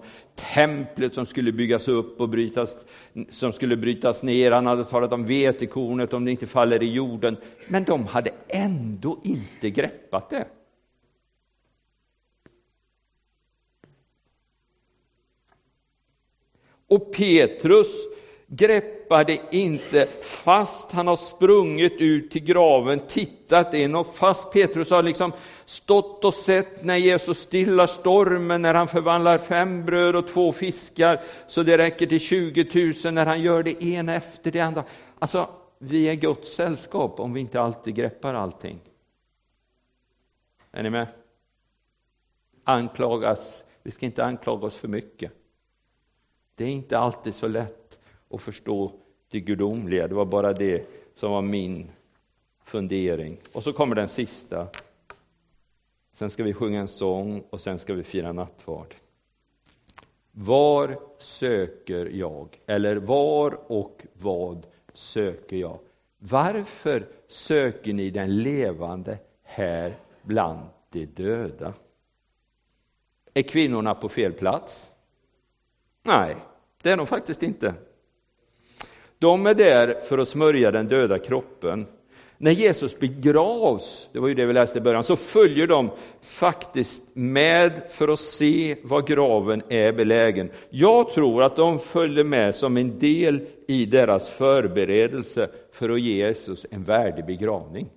templet 0.54 1.14
som 1.14 1.26
skulle 1.26 1.52
byggas 1.52 1.88
upp 1.88 2.22
och 2.22 2.30
brytas, 2.30 2.86
som 3.30 3.52
skulle 3.52 3.78
brytas 3.78 4.24
ner, 4.24 4.52
han 4.52 4.66
hade 4.66 4.86
talat 4.86 5.12
om 5.12 5.26
vetekornet 5.26 6.14
om 6.14 6.26
det 6.26 6.32
inte 6.32 6.48
faller 6.48 6.84
i 6.84 6.94
jorden, 6.94 7.38
men 7.68 7.84
de 7.84 8.06
hade 8.06 8.30
ändå 8.48 9.18
inte 9.24 9.70
greppat 9.70 10.30
det. 10.30 10.46
Och 16.90 17.14
Petrus 17.14 17.88
greppade 18.48 19.40
inte 19.52 20.08
fast 20.22 20.92
han 20.92 21.08
har 21.08 21.16
sprungit 21.16 22.02
ut 22.02 22.32
till 22.32 22.44
graven, 22.44 23.00
tittat 23.08 23.74
in 23.74 23.96
och 23.96 24.16
fast 24.16 24.52
Petrus 24.52 24.92
har 24.92 25.04
liksom 25.04 25.32
stått 25.66 26.26
och 26.26 26.34
sett 26.34 26.84
när 26.84 26.96
Jesus 26.96 27.40
stillar 27.40 27.88
stormen, 27.88 28.62
när 28.62 28.74
han 28.74 28.88
förvandlar 28.88 29.38
fem 29.38 29.86
bröd 29.86 30.16
och 30.16 30.28
två 30.28 30.52
fiskar 30.52 31.22
så 31.48 31.64
det 31.64 31.78
räcker 31.78 32.06
till 32.06 32.20
20 32.20 32.94
000, 33.04 33.14
när 33.14 33.26
han 33.26 33.42
gör 33.42 33.64
det 33.64 33.84
ena 33.84 34.16
efter 34.16 34.52
det 34.52 34.60
andra. 34.60 34.84
Alltså, 35.20 35.50
vi 35.80 36.10
är 36.10 36.16
Guds 36.16 36.56
sällskap 36.56 37.20
om 37.20 37.34
vi 37.34 37.40
inte 37.40 37.62
alltid 37.62 37.96
greppar 37.96 38.34
allting. 38.34 38.80
Är 40.72 40.84
ni 40.84 40.90
med? 40.90 41.08
Anklagas, 42.64 43.64
vi 43.84 43.92
ska 43.92 44.06
inte 44.06 44.26
anklaga 44.26 44.68
oss 44.68 44.76
för 44.76 44.88
mycket. 44.88 45.32
Det 46.60 46.66
är 46.66 46.70
inte 46.70 46.98
alltid 46.98 47.36
så 47.36 47.48
lätt 47.48 48.00
att 48.30 48.42
förstå 48.42 48.92
det 49.30 49.40
gudomliga. 49.40 50.08
Det 50.08 50.16
var 50.16 50.26
bara 50.26 50.54
det 50.54 50.86
som 51.14 51.32
var 51.32 51.42
min 51.42 51.92
fundering. 52.64 53.38
Och 53.52 53.64
så 53.64 53.74
kommer 53.74 53.96
den 53.96 54.10
sista. 54.10 54.68
sen 56.14 56.30
ska 56.30 56.44
vi 56.44 56.54
sjunga 56.54 56.80
en 56.80 56.88
sång 56.88 57.44
och 57.50 57.62
sen 57.62 57.80
ska 57.80 57.94
vi 57.94 58.04
fira 58.04 58.34
nattvard. 58.34 58.96
Var 60.32 61.00
söker 61.18 62.06
jag? 62.06 62.62
Eller 62.66 62.96
var 62.96 63.72
och 63.72 64.06
vad 64.14 64.68
söker 64.94 65.58
jag? 65.58 65.80
Varför 66.18 67.08
söker 67.28 67.94
ni 67.94 68.10
den 68.10 68.44
levande 68.44 69.18
här 69.44 69.98
bland 70.22 70.60
de 70.90 71.06
döda? 71.06 71.74
Är 73.34 73.42
kvinnorna 73.42 73.96
på 73.96 74.10
fel 74.10 74.34
plats? 74.34 74.92
Nej, 76.04 76.36
det 76.84 76.90
är 76.90 76.98
de 76.98 77.08
faktiskt 77.08 77.44
inte. 77.44 77.74
De 79.20 79.46
är 79.46 79.54
där 79.54 80.02
för 80.02 80.18
att 80.18 80.28
smörja 80.28 80.72
den 80.72 80.88
döda 80.88 81.20
kroppen. 81.20 81.88
När 82.42 82.52
Jesus 82.52 83.00
begravs, 83.00 84.10
det 84.14 84.20
var 84.20 84.28
ju 84.28 84.34
det 84.34 84.46
vi 84.46 84.54
läste 84.54 84.78
i 84.78 84.82
början, 84.82 85.04
så 85.04 85.16
följer 85.16 85.68
de 85.68 85.92
faktiskt 86.22 87.16
med 87.16 87.82
för 87.90 88.08
att 88.08 88.20
se 88.20 88.76
var 88.84 89.02
graven 89.02 89.62
är 89.70 89.94
belägen. 89.94 90.52
Jag 90.70 91.10
tror 91.10 91.44
att 91.44 91.56
de 91.56 91.80
följer 91.80 92.24
med 92.24 92.56
som 92.56 92.78
en 92.78 93.00
del 93.00 93.48
i 93.68 93.86
deras 93.86 94.30
förberedelse 94.30 95.50
för 95.72 95.90
att 95.90 96.02
ge 96.02 96.14
Jesus 96.14 96.66
en 96.72 96.84
värdig 96.84 97.26
begravning. 97.26 97.90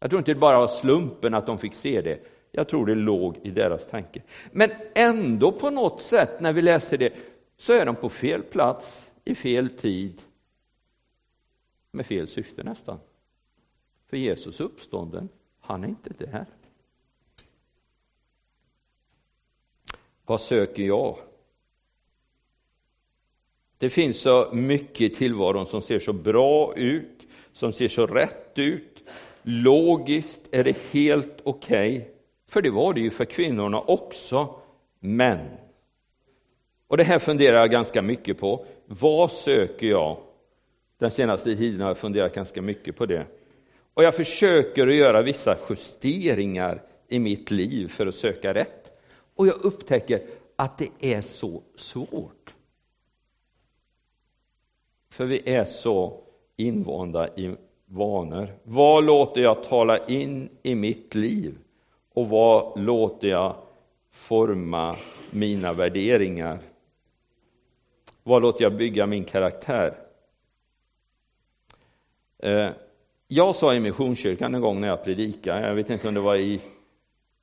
Jag 0.00 0.10
tror 0.10 0.18
inte 0.18 0.34
det 0.34 0.40
bara 0.40 0.58
var 0.58 0.66
slumpen 0.66 1.34
att 1.34 1.46
de 1.46 1.58
fick 1.58 1.74
se 1.74 2.00
det. 2.00 2.18
Jag 2.52 2.68
tror 2.68 2.86
det 2.86 2.94
låg 2.94 3.38
i 3.42 3.50
deras 3.50 3.90
tanke. 3.90 4.22
Men 4.52 4.70
ändå 4.94 5.52
på 5.52 5.70
något 5.70 6.02
sätt 6.02 6.40
när 6.40 6.52
vi 6.52 6.62
läser 6.62 6.98
det 6.98 7.12
så 7.56 7.72
är 7.72 7.86
de 7.86 7.96
på 7.96 8.08
fel 8.08 8.42
plats 8.42 9.12
i 9.24 9.34
fel 9.34 9.70
tid 9.70 10.22
med 11.90 12.06
fel 12.06 12.26
syfte 12.26 12.62
nästan. 12.62 13.00
För 14.06 14.16
Jesus 14.16 14.60
uppstånden, 14.60 15.28
han 15.60 15.84
är 15.84 15.88
inte 15.88 16.10
där. 16.18 16.46
Vad 20.26 20.40
söker 20.40 20.82
jag? 20.82 21.18
Det 23.78 23.90
finns 23.90 24.20
så 24.20 24.50
mycket 24.52 25.00
i 25.00 25.14
tillvaron 25.14 25.66
som 25.66 25.82
ser 25.82 25.98
så 25.98 26.12
bra 26.12 26.74
ut, 26.76 27.26
som 27.52 27.72
ser 27.72 27.88
så 27.88 28.06
rätt 28.06 28.58
ut. 28.58 29.04
Logiskt 29.42 30.48
är 30.52 30.64
det 30.64 30.78
helt 30.92 31.40
okej, 31.44 31.96
okay, 31.96 32.10
för 32.50 32.62
det 32.62 32.70
var 32.70 32.94
det 32.94 33.00
ju 33.00 33.10
för 33.10 33.24
kvinnorna 33.24 33.80
också. 33.80 34.60
Men, 35.00 35.48
och 36.94 36.98
det 36.98 37.04
här 37.04 37.18
funderar 37.18 37.58
jag 37.58 37.70
ganska 37.70 38.02
mycket 38.02 38.38
på. 38.38 38.66
Vad 38.86 39.30
söker 39.30 39.86
jag? 39.86 40.16
Den 40.98 41.10
senaste 41.10 41.56
tiden 41.56 41.80
har 41.80 41.88
jag 41.88 41.98
funderat 41.98 42.34
ganska 42.34 42.62
mycket 42.62 42.96
på 42.96 43.06
det. 43.06 43.26
Och 43.94 44.04
jag 44.04 44.14
försöker 44.14 44.86
att 44.86 44.94
göra 44.94 45.22
vissa 45.22 45.56
justeringar 45.70 46.82
i 47.08 47.18
mitt 47.18 47.50
liv 47.50 47.88
för 47.88 48.06
att 48.06 48.14
söka 48.14 48.54
rätt. 48.54 48.92
Och 49.34 49.46
jag 49.46 49.64
upptäcker 49.64 50.22
att 50.56 50.78
det 50.78 51.14
är 51.14 51.22
så 51.22 51.62
svårt. 51.76 52.54
För 55.10 55.24
vi 55.24 55.42
är 55.44 55.64
så 55.64 56.20
invanda 56.56 57.28
i 57.28 57.56
vanor. 57.86 58.48
Vad 58.62 59.04
låter 59.04 59.42
jag 59.42 59.64
tala 59.64 60.06
in 60.06 60.48
i 60.62 60.74
mitt 60.74 61.14
liv? 61.14 61.58
Och 62.12 62.28
vad 62.28 62.80
låter 62.80 63.28
jag 63.28 63.56
forma 64.10 64.96
mina 65.30 65.72
värderingar? 65.72 66.73
Vad 68.26 68.42
låter 68.42 68.62
jag 68.62 68.76
bygga 68.76 69.06
min 69.06 69.24
karaktär? 69.24 69.98
Eh, 72.38 72.70
jag 73.28 73.54
sa 73.54 73.74
i 73.74 73.80
Missionskyrkan 73.80 74.54
en 74.54 74.60
gång 74.60 74.80
när 74.80 74.88
jag 74.88 75.04
predikade, 75.04 75.68
jag 75.68 75.74
vet 75.74 75.90
inte 75.90 76.08
om 76.08 76.14
det 76.14 76.20
var 76.20 76.36
i 76.36 76.60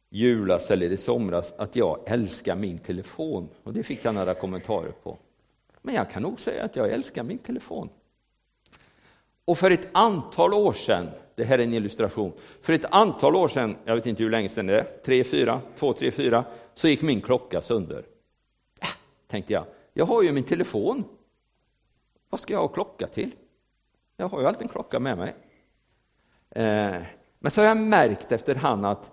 julas 0.09 0.71
eller 0.71 0.91
i 0.91 0.97
somras, 0.97 1.53
att 1.57 1.75
jag 1.75 1.99
älskar 2.05 2.55
min 2.55 2.77
telefon. 2.77 3.49
Och 3.63 3.73
det 3.73 3.83
fick 3.83 4.05
jag 4.05 4.15
några 4.15 4.33
kommentarer 4.33 4.91
på. 4.91 5.17
Men 5.81 5.95
jag 5.95 6.09
kan 6.09 6.23
nog 6.23 6.39
säga 6.39 6.63
att 6.63 6.75
jag 6.75 6.91
älskar 6.91 7.23
min 7.23 7.37
telefon. 7.37 7.89
Och 9.45 9.57
för 9.57 9.71
ett 9.71 9.87
antal 9.91 10.53
år 10.53 10.73
sedan, 10.73 11.09
det 11.35 11.43
här 11.43 11.59
är 11.59 11.63
en 11.63 11.73
illustration, 11.73 12.33
för 12.61 12.73
ett 12.73 12.85
antal 12.93 13.35
år 13.35 13.47
sedan, 13.47 13.75
jag 13.85 13.95
vet 13.95 14.05
inte 14.05 14.23
hur 14.23 14.29
länge 14.29 14.49
sedan 14.49 14.65
det 14.65 14.79
är, 14.79 14.83
tre, 15.05 15.23
fyra, 15.23 15.61
två, 15.75 15.93
tre, 15.93 16.11
fyra, 16.11 16.45
så 16.73 16.87
gick 16.87 17.01
min 17.01 17.21
klocka 17.21 17.61
sönder. 17.61 18.05
Äh, 18.81 18.87
tänkte 19.27 19.53
jag, 19.53 19.65
jag 19.93 20.05
har 20.05 20.23
ju 20.23 20.31
min 20.31 20.43
telefon. 20.43 21.03
Vad 22.29 22.39
ska 22.39 22.53
jag 22.53 22.59
ha 22.59 22.67
klocka 22.67 23.07
till? 23.07 23.35
Jag 24.17 24.27
har 24.27 24.41
ju 24.41 24.47
alltid 24.47 24.61
en 24.61 24.67
klocka 24.67 24.99
med 24.99 25.17
mig. 25.17 25.35
Eh, 26.49 27.01
men 27.39 27.51
så 27.51 27.61
har 27.61 27.67
jag 27.67 27.77
märkt 27.77 28.31
efterhand 28.31 28.85
att 28.85 29.11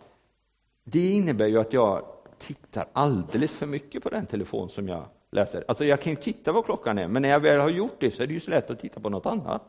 det 0.85 1.11
innebär 1.11 1.47
ju 1.47 1.61
att 1.61 1.73
jag 1.73 2.05
tittar 2.39 2.89
alldeles 2.93 3.53
för 3.53 3.67
mycket 3.67 4.03
på 4.03 4.09
den 4.09 4.27
telefon 4.27 4.69
som 4.69 4.89
jag 4.89 5.07
läser. 5.31 5.65
Alltså 5.69 5.85
jag 5.85 6.01
kan 6.01 6.13
ju 6.13 6.17
titta 6.17 6.53
vad 6.53 6.65
klockan 6.65 6.99
är, 6.99 7.09
men 7.09 7.23
när 7.23 7.29
jag 7.29 7.41
väl 7.41 7.61
har 7.61 7.69
gjort 7.69 7.97
det 8.01 8.11
så 8.11 8.23
är 8.23 8.27
det 8.27 8.35
ju 8.35 8.41
så 8.41 8.51
lätt 8.51 8.71
att 8.71 8.81
titta 8.81 9.01
på 9.01 9.09
något 9.09 9.27
annat. 9.27 9.63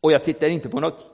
Och 0.00 0.12
jag 0.12 0.24
tittar 0.24 0.48
inte 0.48 0.68
på 0.68 0.80
något 0.80 1.06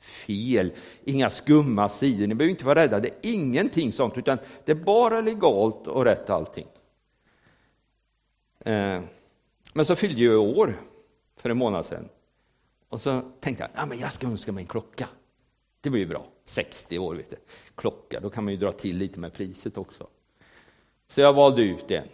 fel, 0.00 0.72
inga 1.04 1.30
skumma 1.30 1.88
sidor, 1.88 2.26
ni 2.26 2.34
behöver 2.34 2.50
inte 2.50 2.66
vara 2.66 2.80
rädda, 2.80 3.00
det 3.00 3.08
är 3.08 3.34
ingenting 3.34 3.92
sånt, 3.92 4.18
utan 4.18 4.38
det 4.64 4.72
är 4.72 4.76
bara 4.76 5.20
legalt 5.20 5.86
och 5.86 6.04
rätt 6.04 6.30
allting. 6.30 6.66
Eh, 8.66 9.02
men 9.74 9.84
så 9.84 9.96
fyllde 9.96 10.20
jag 10.20 10.42
år 10.42 10.82
för 11.36 11.50
en 11.50 11.58
månad 11.58 11.86
sedan. 11.86 12.08
Och 12.88 13.00
så 13.00 13.20
tänkte 13.40 13.64
jag, 13.64 13.70
ja, 13.82 13.86
men 13.86 13.98
jag 13.98 14.12
ska 14.12 14.26
önska 14.26 14.52
mig 14.52 14.62
en 14.62 14.68
klocka. 14.68 15.08
Det 15.80 15.90
blir 15.90 16.00
ju 16.00 16.06
bra. 16.06 16.26
60 16.44 16.98
år, 16.98 17.14
vet 17.14 17.30
du. 17.30 17.36
Klocka, 17.74 18.20
då 18.20 18.30
kan 18.30 18.44
man 18.44 18.52
ju 18.52 18.58
dra 18.58 18.72
till 18.72 18.96
lite 18.96 19.20
med 19.20 19.32
priset 19.32 19.78
också. 19.78 20.06
Så 21.08 21.20
jag 21.20 21.32
valde 21.32 21.62
ut 21.62 21.90
en. 21.90 22.08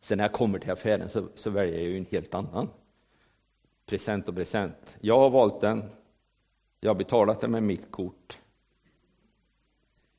Sen 0.00 0.18
när 0.18 0.24
jag 0.24 0.32
kommer 0.32 0.58
till 0.58 0.70
affären 0.70 1.08
så, 1.08 1.28
så 1.34 1.50
väljer 1.50 1.74
jag 1.74 1.84
ju 1.84 1.98
en 1.98 2.06
helt 2.10 2.34
annan. 2.34 2.70
Present 3.86 4.28
och 4.28 4.34
present. 4.34 4.96
Jag 5.00 5.18
har 5.18 5.30
valt 5.30 5.60
den. 5.60 5.90
Jag 6.80 6.90
har 6.90 6.94
betalat 6.94 7.40
den 7.40 7.50
med 7.50 7.62
mitt 7.62 7.90
kort. 7.90 8.38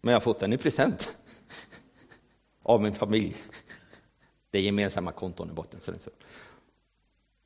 Men 0.01 0.11
jag 0.11 0.15
har 0.15 0.23
fått 0.23 0.39
den 0.39 0.53
i 0.53 0.57
present. 0.57 1.17
Av 2.63 2.81
min 2.81 2.95
familj. 2.95 3.35
Det 4.55 4.59
är 4.59 4.63
gemensamma 4.63 5.11
konton 5.11 5.49
i 5.49 5.53
botten. 5.53 5.79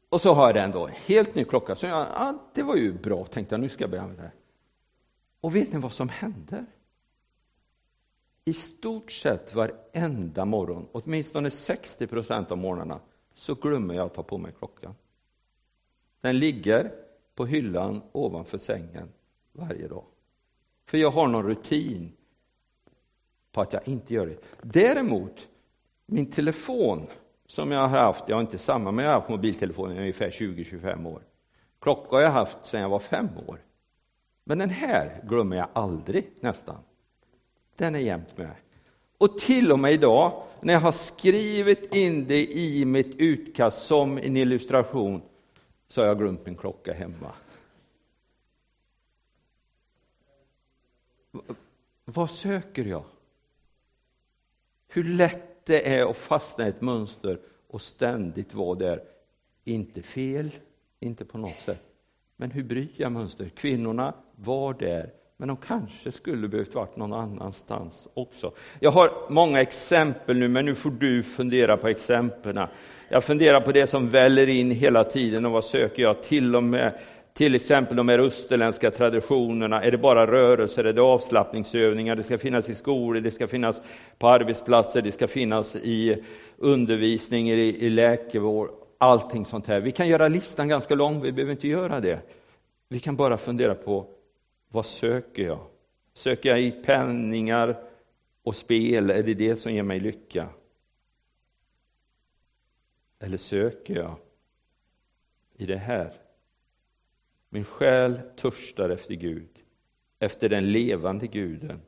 Och 0.10 0.22
så 0.22 0.34
har 0.34 0.46
jag 0.46 0.56
den 0.56 0.72
då, 0.72 0.88
helt 0.88 1.36
ny 1.36 1.44
klocka. 1.44 1.76
Så 1.76 1.86
jag, 1.86 2.08
ah, 2.14 2.34
det 2.54 2.64
var 2.64 2.76
ju 2.76 2.94
bra, 2.94 3.26
tänkte 3.26 3.56
jag, 3.56 3.60
nu 3.62 3.70
ska 3.70 3.84
jag 3.84 3.92
börja 3.92 4.04
använda 4.04 4.24
det. 4.24 4.32
Och 5.42 5.56
vet 5.56 5.74
ni 5.74 5.80
vad 5.80 5.92
som 5.92 6.10
händer? 6.10 6.66
I 8.46 8.54
stort 8.54 9.12
sett 9.12 9.56
varenda 9.56 10.46
morgon, 10.46 10.88
åtminstone 10.92 11.50
60 11.52 12.08
procent 12.08 12.52
av 12.52 12.58
morgnarna, 12.58 13.00
så 13.34 13.56
glömmer 13.56 13.94
jag 13.94 14.06
att 14.06 14.14
ta 14.14 14.24
på 14.24 14.38
mig 14.38 14.54
klockan. 14.58 14.96
Den 16.22 16.40
ligger 16.40 16.92
på 17.36 17.46
hyllan 17.46 18.02
ovanför 18.12 18.58
sängen 18.58 19.10
varje 19.52 19.88
dag. 19.88 20.06
För 20.86 20.98
jag 20.98 21.12
har 21.12 21.28
någon 21.28 21.46
rutin 21.46 22.12
på 23.52 23.62
att 23.62 23.74
jag 23.74 23.88
inte 23.88 24.14
gör 24.14 24.28
det. 24.28 24.38
Däremot, 24.62 25.48
min 26.12 26.32
telefon 26.32 27.08
som 27.46 27.72
jag 27.72 27.80
har 27.80 27.88
haft, 27.88 28.30
jag 28.30 28.36
har 28.36 28.42
inte 28.42 28.58
samma, 28.58 28.92
men 28.92 29.06
jag 29.06 29.12
har 29.12 29.20
haft 29.20 29.30
mobiltelefon 29.30 29.92
i 29.92 30.00
ungefär 30.00 30.30
20-25 30.30 31.08
år. 31.08 31.24
Klocka 31.82 32.16
har 32.16 32.22
jag 32.22 32.32
haft 32.32 32.66
sedan 32.66 32.82
jag 32.82 32.90
var 32.90 33.00
fem 33.00 33.30
år. 33.48 33.62
Men 34.44 34.58
den 34.58 34.70
här 34.70 35.22
glömmer 35.28 35.58
jag 35.58 35.68
aldrig, 35.74 36.32
nästan. 36.40 36.84
Den 37.76 37.96
är 37.96 38.00
jämt 38.00 38.38
med. 38.38 38.56
Och 39.18 39.38
till 39.38 39.72
och 39.72 39.80
med 39.80 39.92
idag, 39.92 40.44
när 40.62 40.74
jag 40.74 40.82
har 40.82 40.92
skrivit 40.92 41.96
in 41.96 42.26
det 42.26 42.46
i 42.46 42.86
mitt 42.86 43.16
utkast 43.22 43.86
som 43.86 44.18
en 44.18 44.38
illustration, 44.38 45.22
så 45.88 46.02
har 46.02 46.08
jag 46.08 46.18
glömt 46.18 46.46
min 46.46 46.56
klocka 46.56 46.94
hemma. 46.94 47.34
Vad 52.06 52.30
söker 52.30 52.86
jag? 52.86 53.04
Hur 54.88 55.04
lätt 55.04 55.59
det 55.70 55.88
är 55.88 56.10
att 56.10 56.18
fastna 56.18 56.66
i 56.66 56.70
ett 56.70 56.82
mönster 56.82 57.40
och 57.68 57.82
ständigt 57.82 58.54
vara 58.54 58.76
där. 58.76 59.02
Inte 59.64 60.02
fel, 60.02 60.50
inte 61.00 61.26
på 61.26 61.38
något 61.38 61.56
sätt. 61.56 61.84
Men 62.38 62.52
hur 62.52 62.64
bryter 62.64 63.02
jag 63.02 63.12
mönster? 63.12 63.50
Kvinnorna 63.50 64.14
var 64.36 64.74
där, 64.74 65.10
men 65.38 65.48
de 65.48 65.58
kanske 65.58 66.12
skulle 66.12 66.48
behövt 66.48 66.76
varit 66.76 66.98
någon 66.98 67.14
annanstans 67.14 68.08
också. 68.14 68.52
Jag 68.80 68.92
har 68.92 69.12
många 69.30 69.62
exempel 69.62 70.38
nu, 70.38 70.48
men 70.48 70.66
nu 70.66 70.76
får 70.76 70.92
du 70.92 71.24
fundera 71.24 71.78
på 71.78 71.88
exemplen. 71.88 72.68
Jag 73.10 73.24
funderar 73.24 73.62
på 73.62 73.72
det 73.72 73.88
som 73.88 74.10
väller 74.10 74.48
in 74.50 74.72
hela 74.72 75.04
tiden 75.04 75.46
och 75.46 75.52
vad 75.52 75.66
söker 75.66 76.04
jag? 76.04 76.24
Till 76.24 76.56
och 76.56 76.64
med 76.64 77.00
till 77.40 77.56
exempel 77.56 77.98
de 77.98 78.10
här 78.10 78.20
österländska 78.20 78.92
traditionerna, 78.92 79.84
är 79.84 79.92
det 79.92 79.98
bara 79.98 80.28
rörelser, 80.28 80.84
är 80.84 80.94
det 80.94 81.02
avslappningsövningar, 81.02 82.16
det 82.16 82.24
ska 82.24 82.38
finnas 82.38 82.70
i 82.70 82.76
skolor, 82.76 83.22
det 83.22 83.32
ska 83.32 83.48
finnas 83.48 83.82
på 84.18 84.28
arbetsplatser, 84.28 85.02
det 85.02 85.12
ska 85.12 85.28
finnas 85.28 85.76
i 85.76 86.24
undervisning, 86.58 87.50
i, 87.50 87.86
i 87.86 87.90
läkevård, 87.90 88.70
allting 88.98 89.46
sånt 89.46 89.68
här. 89.68 89.80
Vi 89.82 89.92
kan 89.92 90.08
göra 90.08 90.28
listan 90.28 90.68
ganska 90.68 90.96
lång, 90.96 91.22
vi 91.22 91.32
behöver 91.32 91.52
inte 91.52 91.68
göra 91.68 92.00
det. 92.00 92.22
Vi 92.90 93.00
kan 93.00 93.16
bara 93.16 93.38
fundera 93.38 93.76
på, 93.76 94.08
vad 94.70 94.86
söker 94.86 95.44
jag? 95.44 95.60
Söker 96.14 96.50
jag 96.50 96.62
i 96.62 96.72
penningar 96.72 97.84
och 98.44 98.56
spel, 98.56 99.10
är 99.10 99.24
det 99.24 99.34
det 99.34 99.56
som 99.56 99.74
ger 99.74 99.84
mig 99.84 100.00
lycka? 100.00 100.50
Eller 103.20 103.38
söker 103.38 103.96
jag 103.96 104.16
i 105.58 105.66
det 105.66 105.78
här? 105.78 106.14
Min 107.50 107.64
själ 107.64 108.22
törstar 108.36 108.90
efter 108.90 109.14
Gud, 109.14 109.50
efter 110.20 110.50
den 110.50 110.72
levande 110.72 111.28
guden. 111.28 111.82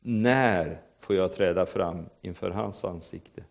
När 0.00 0.82
får 0.98 1.16
jag 1.16 1.32
träda 1.32 1.66
fram 1.66 2.08
inför 2.22 2.50
hans 2.50 2.84
ansikte? 2.84 3.44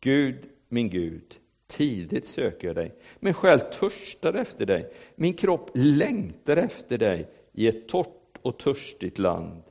Gud, 0.00 0.48
min 0.68 0.90
Gud, 0.90 1.40
tidigt 1.66 2.26
söker 2.26 2.66
jag 2.66 2.76
dig. 2.76 2.98
Min 3.20 3.34
själ 3.34 3.60
törstar 3.60 4.34
efter 4.34 4.66
dig. 4.66 4.92
Min 5.14 5.34
kropp 5.34 5.70
längtar 5.74 6.56
efter 6.56 6.98
dig 6.98 7.30
i 7.52 7.68
ett 7.68 7.88
torrt 7.88 8.38
och 8.42 8.58
törstigt 8.58 9.18
land 9.18 9.62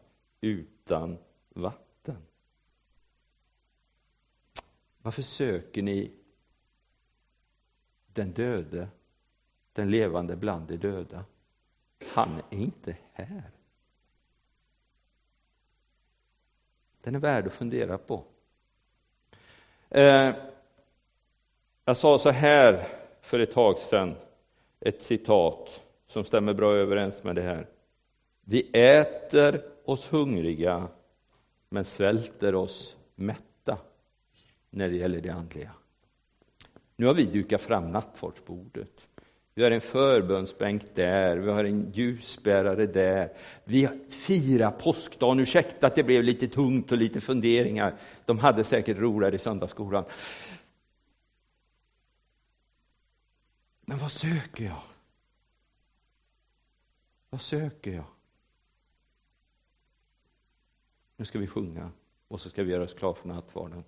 utan 0.42 1.18
vatten. 1.50 2.18
Varför 5.02 5.22
söker 5.22 5.82
ni 5.82 6.12
den 8.14 8.32
döde, 8.32 8.88
den 9.74 9.92
levande 9.92 10.36
bland 10.36 10.68
de 10.68 10.78
döda? 10.78 11.26
Han 12.14 12.42
är 12.50 12.58
inte 12.58 12.98
här. 13.14 13.52
Den 17.02 17.16
är 17.16 17.20
värd 17.20 17.48
att 17.48 17.54
fundera 17.54 17.98
på. 17.98 18.24
Eh, 19.90 20.36
jag 21.86 21.98
sa 21.98 22.20
så 22.20 22.30
här 22.30 22.88
för 23.22 23.40
ett 23.40 23.52
tag 23.52 23.80
sedan, 23.80 24.16
ett 24.80 25.02
citat 25.02 25.84
som 26.08 26.24
stämmer 26.24 26.54
bra 26.54 26.74
överens 26.74 27.24
med 27.24 27.36
det 27.36 27.42
här. 27.42 27.68
Vi 28.42 28.70
äter 28.74 29.62
oss 29.86 30.14
hungriga, 30.14 30.88
men 31.70 31.86
svälter 31.86 32.56
oss 32.56 32.96
mätta 33.16 33.78
när 34.70 34.90
det 34.90 34.96
gäller 34.96 35.22
det 35.22 35.30
andliga. 35.30 35.72
Nu 36.96 37.06
har 37.06 37.14
vi 37.14 37.26
dukat 37.26 37.62
fram 37.62 37.92
nattvardsbordet. 37.92 39.08
Vi 39.62 39.66
har 39.66 39.72
en 39.72 39.82
förbönsbänk 39.82 40.96
där, 40.96 41.38
vi 41.38 41.52
har 41.52 41.64
en 41.64 41.92
ljusbärare 41.92 42.86
där. 42.86 43.38
Vi 43.64 43.88
firar 44.10 44.72
påskdagen. 44.72 45.40
Ursäkta 45.40 45.88
att 45.88 45.96
det 45.96 46.04
blev 46.04 46.24
lite 46.24 46.48
tungt 46.48 46.92
och 46.92 46.98
lite 46.98 47.22
funderingar. 47.22 48.00
De 48.26 48.40
hade 48.40 48.64
säkert 48.64 48.98
roligare 48.98 49.36
i 49.36 49.40
söndagsskolan. 49.40 50.06
Men 53.82 53.98
vad 53.98 54.12
söker 54.12 54.64
jag? 54.64 54.82
Vad 57.30 57.42
söker 57.42 57.92
jag? 57.92 58.08
Nu 61.18 61.26
ska 61.26 61.40
vi 61.40 61.48
sjunga 61.48 61.92
och 62.28 62.42
så 62.42 62.50
ska 62.50 62.64
vi 62.64 62.72
göra 62.72 62.84
oss 62.84 62.94
klara 62.94 63.16
för 63.16 63.28
nattvarden. 63.28 63.84